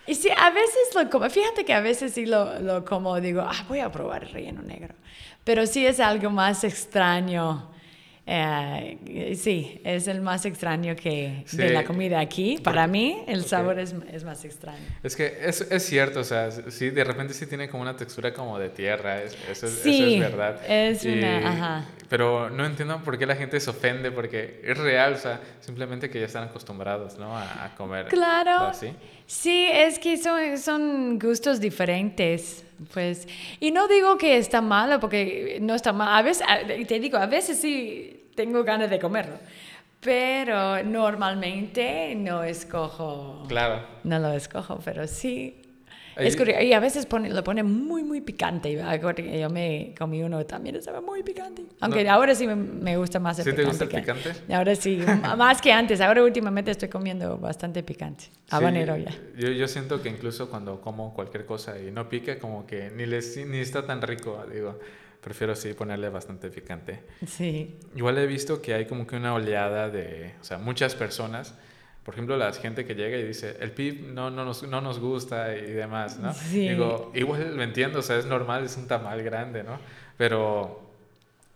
[0.05, 3.41] Y sí, a veces lo como, fíjate que a veces sí lo, lo como, digo,
[3.41, 4.95] ah, voy a probar el relleno negro.
[5.43, 7.72] Pero sí es algo más extraño
[8.25, 12.57] eh, sí, es el más extraño que de la comida aquí.
[12.63, 14.79] Para mí, el sabor es, es, más extraño.
[15.03, 18.33] Es que es, es, cierto, o sea, sí, de repente sí tiene como una textura
[18.33, 20.61] como de tierra, eso, eso, sí, es verdad.
[20.65, 21.85] Es una, ajá.
[22.07, 26.09] Pero no entiendo por qué la gente se ofende, porque es real, o sea, simplemente
[26.09, 27.37] que ya están acostumbrados, ¿no?
[27.37, 28.07] A, a comer.
[28.07, 28.67] Claro.
[28.67, 28.93] Así.
[29.25, 32.63] Sí, es que son, son gustos diferentes.
[32.93, 33.27] Pues,
[33.59, 36.17] y no digo que está malo, porque no está mal.
[36.17, 36.45] A veces,
[36.87, 39.37] te digo, a veces sí tengo ganas de comerlo.
[39.99, 43.45] Pero normalmente no escojo.
[43.47, 43.85] Claro.
[44.03, 45.62] No lo escojo, pero sí
[46.15, 46.61] es curioso.
[46.61, 48.73] Y a veces pone, lo pone muy, muy picante.
[48.73, 51.63] Yo me comí uno también, estaba muy picante.
[51.79, 53.63] Aunque ahora sí me, gusta más el ¿Sí picante.
[53.63, 54.53] te gusta el picante?
[54.53, 54.99] Ahora sí,
[55.37, 56.01] más que antes.
[56.01, 58.25] Ahora últimamente estoy comiendo bastante picante.
[58.49, 59.11] Habanero ya.
[59.37, 63.05] Yo, yo siento que incluso cuando como cualquier cosa y no pique, como que ni,
[63.05, 64.79] les, ni está tan rico, digo.
[65.21, 67.01] Prefiero sí ponerle bastante picante.
[67.25, 67.77] Sí.
[67.95, 71.55] Igual he visto que hay como que una oleada de, o sea, muchas personas
[72.03, 74.99] por ejemplo, la gente que llega y dice, el PIB no, no, nos, no nos
[74.99, 76.33] gusta y demás, ¿no?
[76.51, 79.79] Digo, igual lo entiendo, o sea, es normal, es un tamal grande, ¿no?
[80.17, 80.81] Pero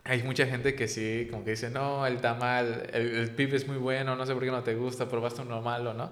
[0.05, 3.67] hay mucha gente que sí, como que dice, no, el tamal, el, el PIB es
[3.67, 6.11] muy bueno, no sé por qué no te gusta, probaste uno malo, ¿no?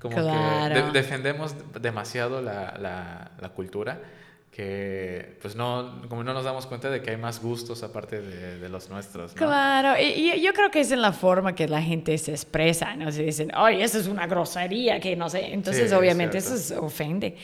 [0.00, 3.98] Como que defendemos demasiado la, la, la cultura
[4.56, 8.58] que pues no, como no nos damos cuenta de que hay más gustos aparte de,
[8.58, 9.32] de los nuestros.
[9.32, 9.36] ¿no?
[9.36, 13.12] Claro, y, yo creo que es en la forma que la gente se expresa, ¿no?
[13.12, 17.36] Se dicen, ay, eso es una grosería, que no sé, entonces obviamente eso ofende.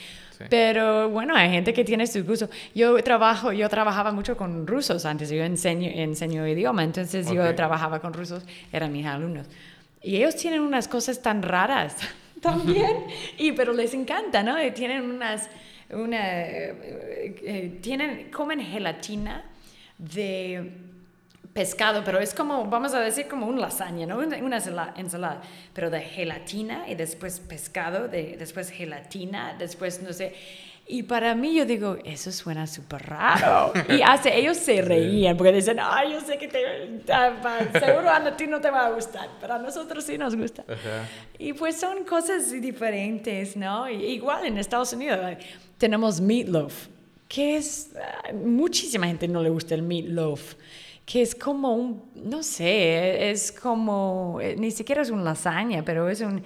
[0.49, 2.49] Pero bueno, hay gente que tiene su gusto.
[2.73, 7.99] Yo trabajo, yo trabajaba mucho con rusos antes, yo enseño, enseño idioma, entonces yo trabajaba
[7.99, 9.45] con rusos, eran mis alumnos.
[10.01, 11.95] Y ellos tienen unas cosas tan raras
[12.41, 13.05] también,
[13.37, 14.61] y, pero les encanta, ¿no?
[14.61, 15.47] Y tienen unas
[15.95, 19.45] una, eh, eh, tienen, comen gelatina
[19.97, 20.71] de
[21.53, 24.17] pescado, pero es como, vamos a decir, como un lasaña, ¿no?
[24.17, 24.57] Una,
[24.97, 25.41] ensalada,
[25.73, 30.33] pero de gelatina y después pescado, de, después gelatina, después, no sé.
[30.85, 33.71] Y para mí yo digo, eso suena súper raro.
[33.87, 36.59] Y hace, ellos se reían porque dicen, ay, yo sé que te,
[37.79, 40.65] seguro a ti no te va a gustar, pero a nosotros sí nos gusta.
[41.39, 43.89] Y pues son cosas diferentes, ¿no?
[43.89, 45.19] igual en Estados Unidos
[45.77, 46.87] tenemos meatloaf,
[47.27, 50.55] que es, ah, muchísima gente no le gusta el meatloaf,
[51.05, 56.09] que es como un, no sé, es como, eh, ni siquiera es un lasaña, pero
[56.09, 56.41] es un,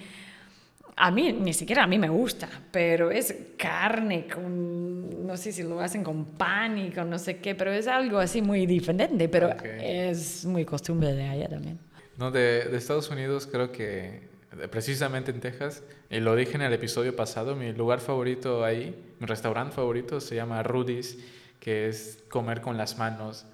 [0.96, 5.62] a mí, ni siquiera a mí me gusta, pero es carne con, no sé si
[5.62, 9.30] lo hacen con pan y con no sé qué, pero es algo así muy diferente,
[9.30, 11.78] pero es muy costumbre de allá también.
[12.18, 14.37] No, de, de Estados Unidos creo que
[14.72, 19.26] precisamente en Texas, y lo dije en el episodio pasado, mi lugar favorito ahí, mi
[19.26, 21.18] restaurante favorito se llama Rudy's,
[21.60, 23.46] que es comer con las manos.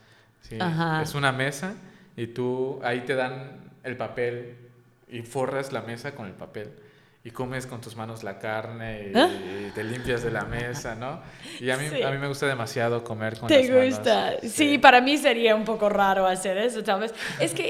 [1.02, 1.76] Es una mesa
[2.16, 4.56] y tú ahí te dan el papel
[5.10, 6.70] y forras la mesa con el papel.
[7.26, 9.30] Y comes con tus manos la carne y, ¿Ah?
[9.32, 11.22] y te limpias de la mesa, ¿no?
[11.62, 12.02] Y a mí, Sí.
[12.04, 13.86] a mí me gusta demasiado comer con ¿Te las manos.
[13.96, 14.34] gusta?
[14.44, 14.78] Sí.
[14.78, 17.14] para mí sería un poco raro hacer eso, tal vez.
[17.40, 17.64] Es que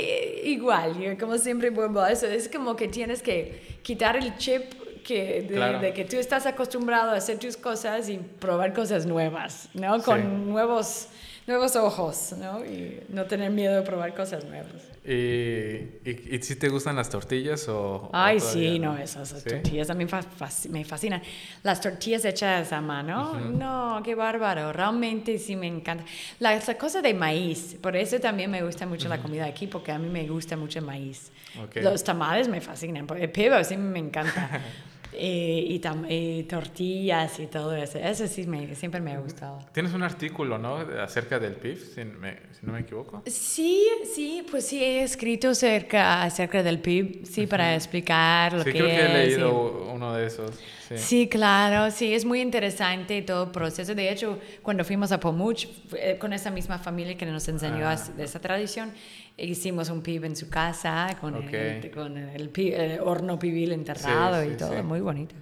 [0.44, 4.74] eh, igual, como siempre vuelvo a eso, es como que tienes que quitar el chip
[5.04, 5.80] que, de, Claro.
[5.80, 10.02] de que tú estás acostumbrado a hacer tus cosas y probar cosas nuevas, ¿no?
[10.02, 10.28] Con Sí.
[10.28, 11.08] nuevos,
[11.46, 12.66] nuevos ojos, ¿no?
[12.66, 14.72] Y no tener miedo de probar cosas nuevas.
[15.06, 17.96] ¿Y, y, y si te gustan las tortillas o...?
[18.08, 19.50] o Ay, todavía sí, no, esas ¿Sí?
[19.50, 21.22] tortillas también fa- fasc- me fascinan.
[21.62, 26.06] Las tortillas hechas a mano, no, qué bárbaro, realmente sí me encanta.
[26.40, 29.92] La, la cosa de maíz, por eso también me gusta mucho la comida aquí, porque
[29.92, 31.32] a mí me gusta mucho el maíz.
[31.62, 31.78] Ok.
[31.82, 34.62] Los tamales me fascinan, el pivo sí me encanta.
[35.16, 36.08] Eh, y, tam-
[36.48, 39.60] tortillas y todo eso, eso sí me, siempre me ha gustado.
[39.74, 40.78] Tienes un artículo, ¿no?
[41.02, 43.22] Acerca del PIF, si, me- si no me equivoco.
[43.26, 48.72] Sí, sí, pues sí he escrito acerca, acerca del PIB, sí, para explicar lo Sí,
[48.72, 50.56] que creo que he leído uno de esos.
[50.88, 50.98] Sí.
[50.98, 53.96] Sí, claro, sí, es muy interesante todo el proceso.
[53.96, 55.66] De hecho, cuando fuimos a Pomuch,
[55.98, 57.94] eh, con esa misma familia que nos enseñó Ah.
[57.94, 58.92] a- de esa tradición,
[59.38, 61.54] hicimos un pib en su casa con, Ok.
[61.54, 64.84] el, con el, pi- el horno pibil enterrado Sí, y sí, todo, sí.
[64.84, 65.36] muy bonito.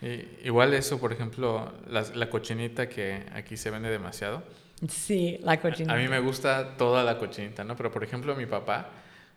[0.00, 4.42] Y- igual eso, por ejemplo, las- la cochinita que aquí se vende demasiado.
[4.88, 5.92] Sí, la cocina.
[5.92, 7.76] A mí me gusta toda la cochinita, ¿no?
[7.76, 8.90] Pero por ejemplo, mi papá,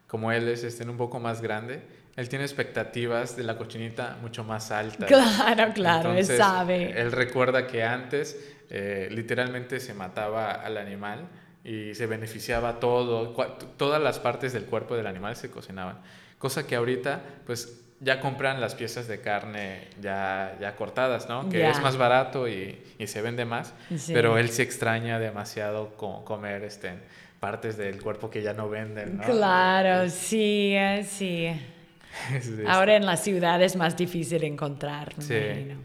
[0.08, 1.82] como él es este, un poco más grande,
[2.16, 5.08] él tiene expectativas de la cochinita mucho más altas.
[5.08, 7.00] Claro, claro, él Entonces, sabe.
[7.00, 11.28] Él recuerda que antes eh, literalmente se mataba al animal
[11.66, 13.36] y se beneficiaba todo,
[13.78, 15.98] todas las partes del cuerpo del animal se cocinaban.
[16.38, 21.50] Cosa que ahorita, pues ya compran las piezas de carne ya, ya cortadas, ¿no?
[21.50, 21.72] Que Ya.
[21.72, 23.74] es más barato y, y se vende más.
[23.98, 24.14] Sí.
[24.14, 26.92] Pero él se extraña demasiado co- comer este,
[27.40, 29.24] partes del cuerpo que ya no venden, ¿no?
[29.24, 31.48] Claro, sí, eh, sí.
[32.34, 35.34] Es- es- Ahora en la ciudad es más difícil encontrar, me Sí.
[35.36, 35.76] imagino.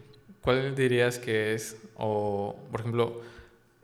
[0.42, 3.20] ¿Cuál dirías que es, o por ejemplo,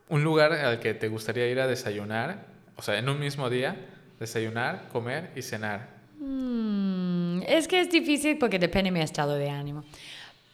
[0.09, 2.47] un lugar al que te gustaría ir a desayunar,
[2.77, 3.77] o sea, en un mismo día,
[4.21, 5.89] desayunar, comer y cenar?
[6.19, 9.85] Mm, es que es difícil porque depende de mi estado de ánimo.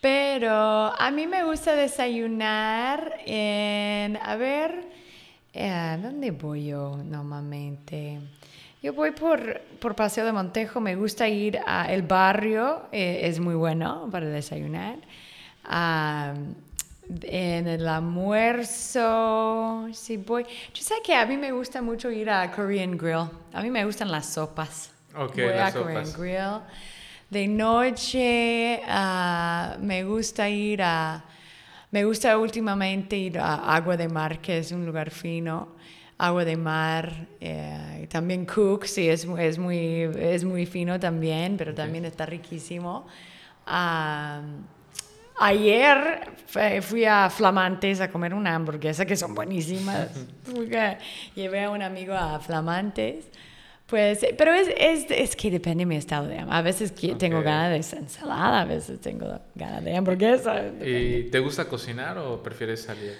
[0.00, 4.84] Pero a mí me gusta desayunar en, a ver,
[5.52, 8.18] eh, ¿dónde voy yo normalmente?
[8.82, 13.54] Yo voy por, por Paseo de Montejo, me gusta ir al barrio, eh, es muy
[13.54, 14.96] bueno para desayunar.
[17.22, 20.44] En el almuerzo, si voy.
[20.72, 23.28] Yo sé que a mí me gusta mucho ir a Korean Grill.
[23.52, 24.90] A mí me gustan las sopas.
[25.14, 26.20] Ok, voy las a Korean sopas.
[26.20, 26.60] Grill.
[27.30, 31.24] De noche ah, me gusta ir a.
[31.90, 35.68] Me gusta últimamente ir a Agua de Mar, que es un lugar fino.
[36.18, 37.26] Agua de Mar.
[37.40, 43.06] eh, también Cook, sí, es, es, muy, es muy fino también, pero también está riquísimo.
[43.66, 44.40] Ah,
[45.44, 46.20] Ayer
[46.82, 50.08] fui a Flamantes a comer una hamburguesa que son buenísimas.
[51.34, 53.24] Llevé a un amigo a Flamantes.
[53.86, 56.52] Pues, pero es, es, es que depende de mi estado de ánimo.
[56.52, 60.54] A veces que tengo ganas de ensalada, a veces tengo ganas de hamburguesa.
[60.54, 61.00] depende.
[61.26, 63.18] ¿Y te gusta cocinar o prefieres salir?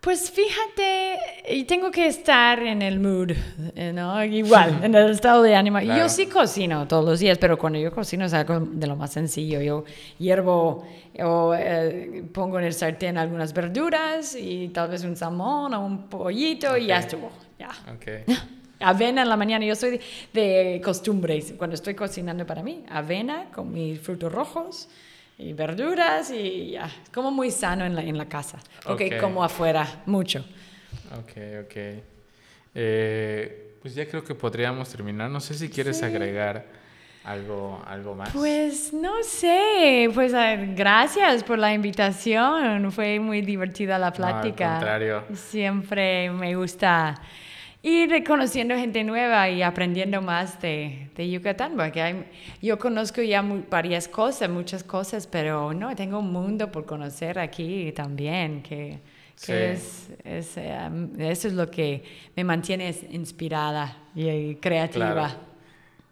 [0.00, 1.18] Pues fíjate,
[1.48, 3.32] y tengo que estar en el mood,
[3.74, 4.22] eh, ¿no?
[4.24, 5.80] Igual, en el estado de ánimo.
[5.80, 6.02] Claro.
[6.02, 9.12] Yo sí cocino todos los días, pero cuando yo cocino es algo de lo más
[9.12, 9.60] sencillo.
[9.60, 9.84] Yo
[10.18, 10.86] hiervo
[11.20, 16.08] o eh, pongo en el sartén algunas verduras y tal vez un salmón o un
[16.08, 17.32] pollito y ya estuvo.
[17.58, 17.70] Ya.
[17.92, 18.28] Ok.
[18.80, 20.00] Avena en la mañana, yo soy de,
[20.32, 21.54] de costumbres.
[21.58, 24.88] Cuando estoy cocinando para mí, avena con mis frutos rojos
[25.38, 26.90] y verduras y ya.
[27.14, 28.58] Como muy sano en la, en la casa.
[28.84, 29.20] Porque Ok.
[29.22, 30.44] como afuera, mucho.
[31.18, 31.32] Ok,
[31.64, 31.76] ok.
[32.74, 35.30] Eh, pues ya creo que podríamos terminar.
[35.30, 36.66] No sé si quieres agregar
[37.24, 38.30] algo, algo más.
[38.30, 40.32] Pues no sé, pues
[40.74, 44.70] gracias por la invitación, fue muy divertida la al plática.
[44.72, 45.24] contrario.
[45.34, 47.14] Siempre me gusta
[47.82, 52.24] ir conociendo gente nueva y aprendiendo más de, de Yucatán, porque hay-
[52.60, 57.38] yo conozco ya mu- varias cosas, muchas cosas, pero no, tengo un mundo por conocer
[57.38, 58.98] aquí también, que,
[59.36, 59.52] que Sí.
[59.52, 62.02] es, es, eh, eso es lo que
[62.36, 65.12] me mantiene inspirada y creativa.
[65.14, 65.48] Claro.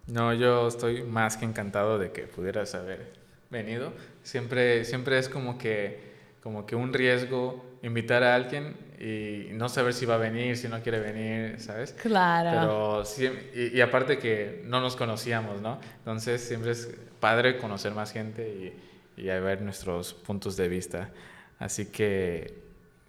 [0.07, 3.13] No, yo estoy más que encantado de que pudieras haber
[3.51, 3.93] venido.
[4.23, 5.99] Siempre, siempre es como que,
[6.43, 10.69] como que un riesgo invitar a alguien y no saber si va a venir, si
[10.69, 11.93] no quiere venir, ¿sabes?
[11.93, 12.51] Claro.
[12.51, 15.79] Pero sí, y, y aparte que no nos conocíamos, ¿no?
[15.99, 18.75] Entonces siempre es padre conocer más gente
[19.17, 21.11] y, y a ver nuestros puntos de vista.
[21.59, 22.63] Así que,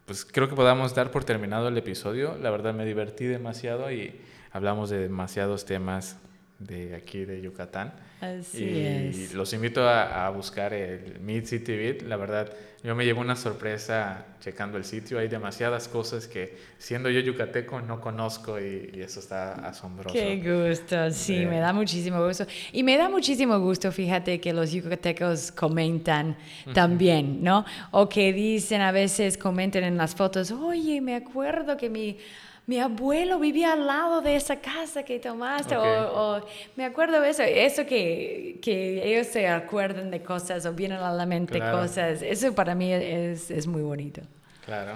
[0.05, 2.37] pues creo que podamos dar por terminado el episodio.
[2.41, 4.19] La verdad me divertí demasiado y
[4.51, 6.17] hablamos de demasiados temas
[6.59, 7.93] de aquí de Yucatán.
[8.19, 9.33] Así y es.
[9.33, 12.01] los invito a, a buscar el Mid City Beat.
[12.01, 12.51] La verdad,
[12.83, 15.19] yo me llevo una sorpresa checando el sitio.
[15.19, 20.13] Hay demasiadas cosas que, siendo yo yucateco, no conozco y, y eso está asombroso.
[20.13, 22.47] Qué gusto, sí, me da muchísimo gusto.
[22.71, 26.37] Y me da muchísimo gusto, fíjate, que los yucatecos comentan
[26.73, 27.65] también, ¿no?
[27.91, 32.17] O que dicen a veces, comentan en las fotos, oye, me acuerdo que mi
[32.67, 35.85] mi abuelo vivía al lado de esa casa que tomaste, Ok.
[35.85, 36.41] o, o
[36.75, 41.11] me acuerdo de eso, eso que, que ellos se acuerdan de cosas o vienen a
[41.13, 41.79] la mente Claro.
[41.79, 44.21] cosas, eso para mí es, es muy bonito.
[44.65, 44.93] Claro.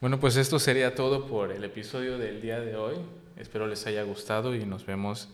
[0.00, 2.96] Bueno, pues esto sería todo por el episodio del día de hoy.
[3.36, 5.30] Espero les haya gustado y nos vemos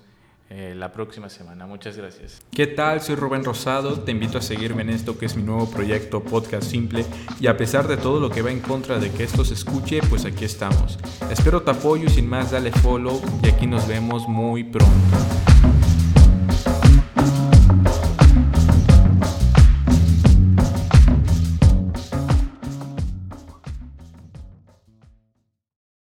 [0.49, 1.67] eh, la próxima semana.
[1.67, 2.41] Muchas gracias.
[2.53, 3.01] ¿Qué tal?
[3.01, 6.71] Soy Rubén Rosado, te invito a seguirme en esto que es mi nuevo proyecto Podcast
[6.71, 7.05] Simple
[7.41, 10.01] y a pesar de todo lo que va en contra de que esto se escuche,
[10.09, 10.99] pues aquí estamos.
[11.31, 15.56] Espero tu apoyo y sin más dale follow y aquí nos vemos muy pronto.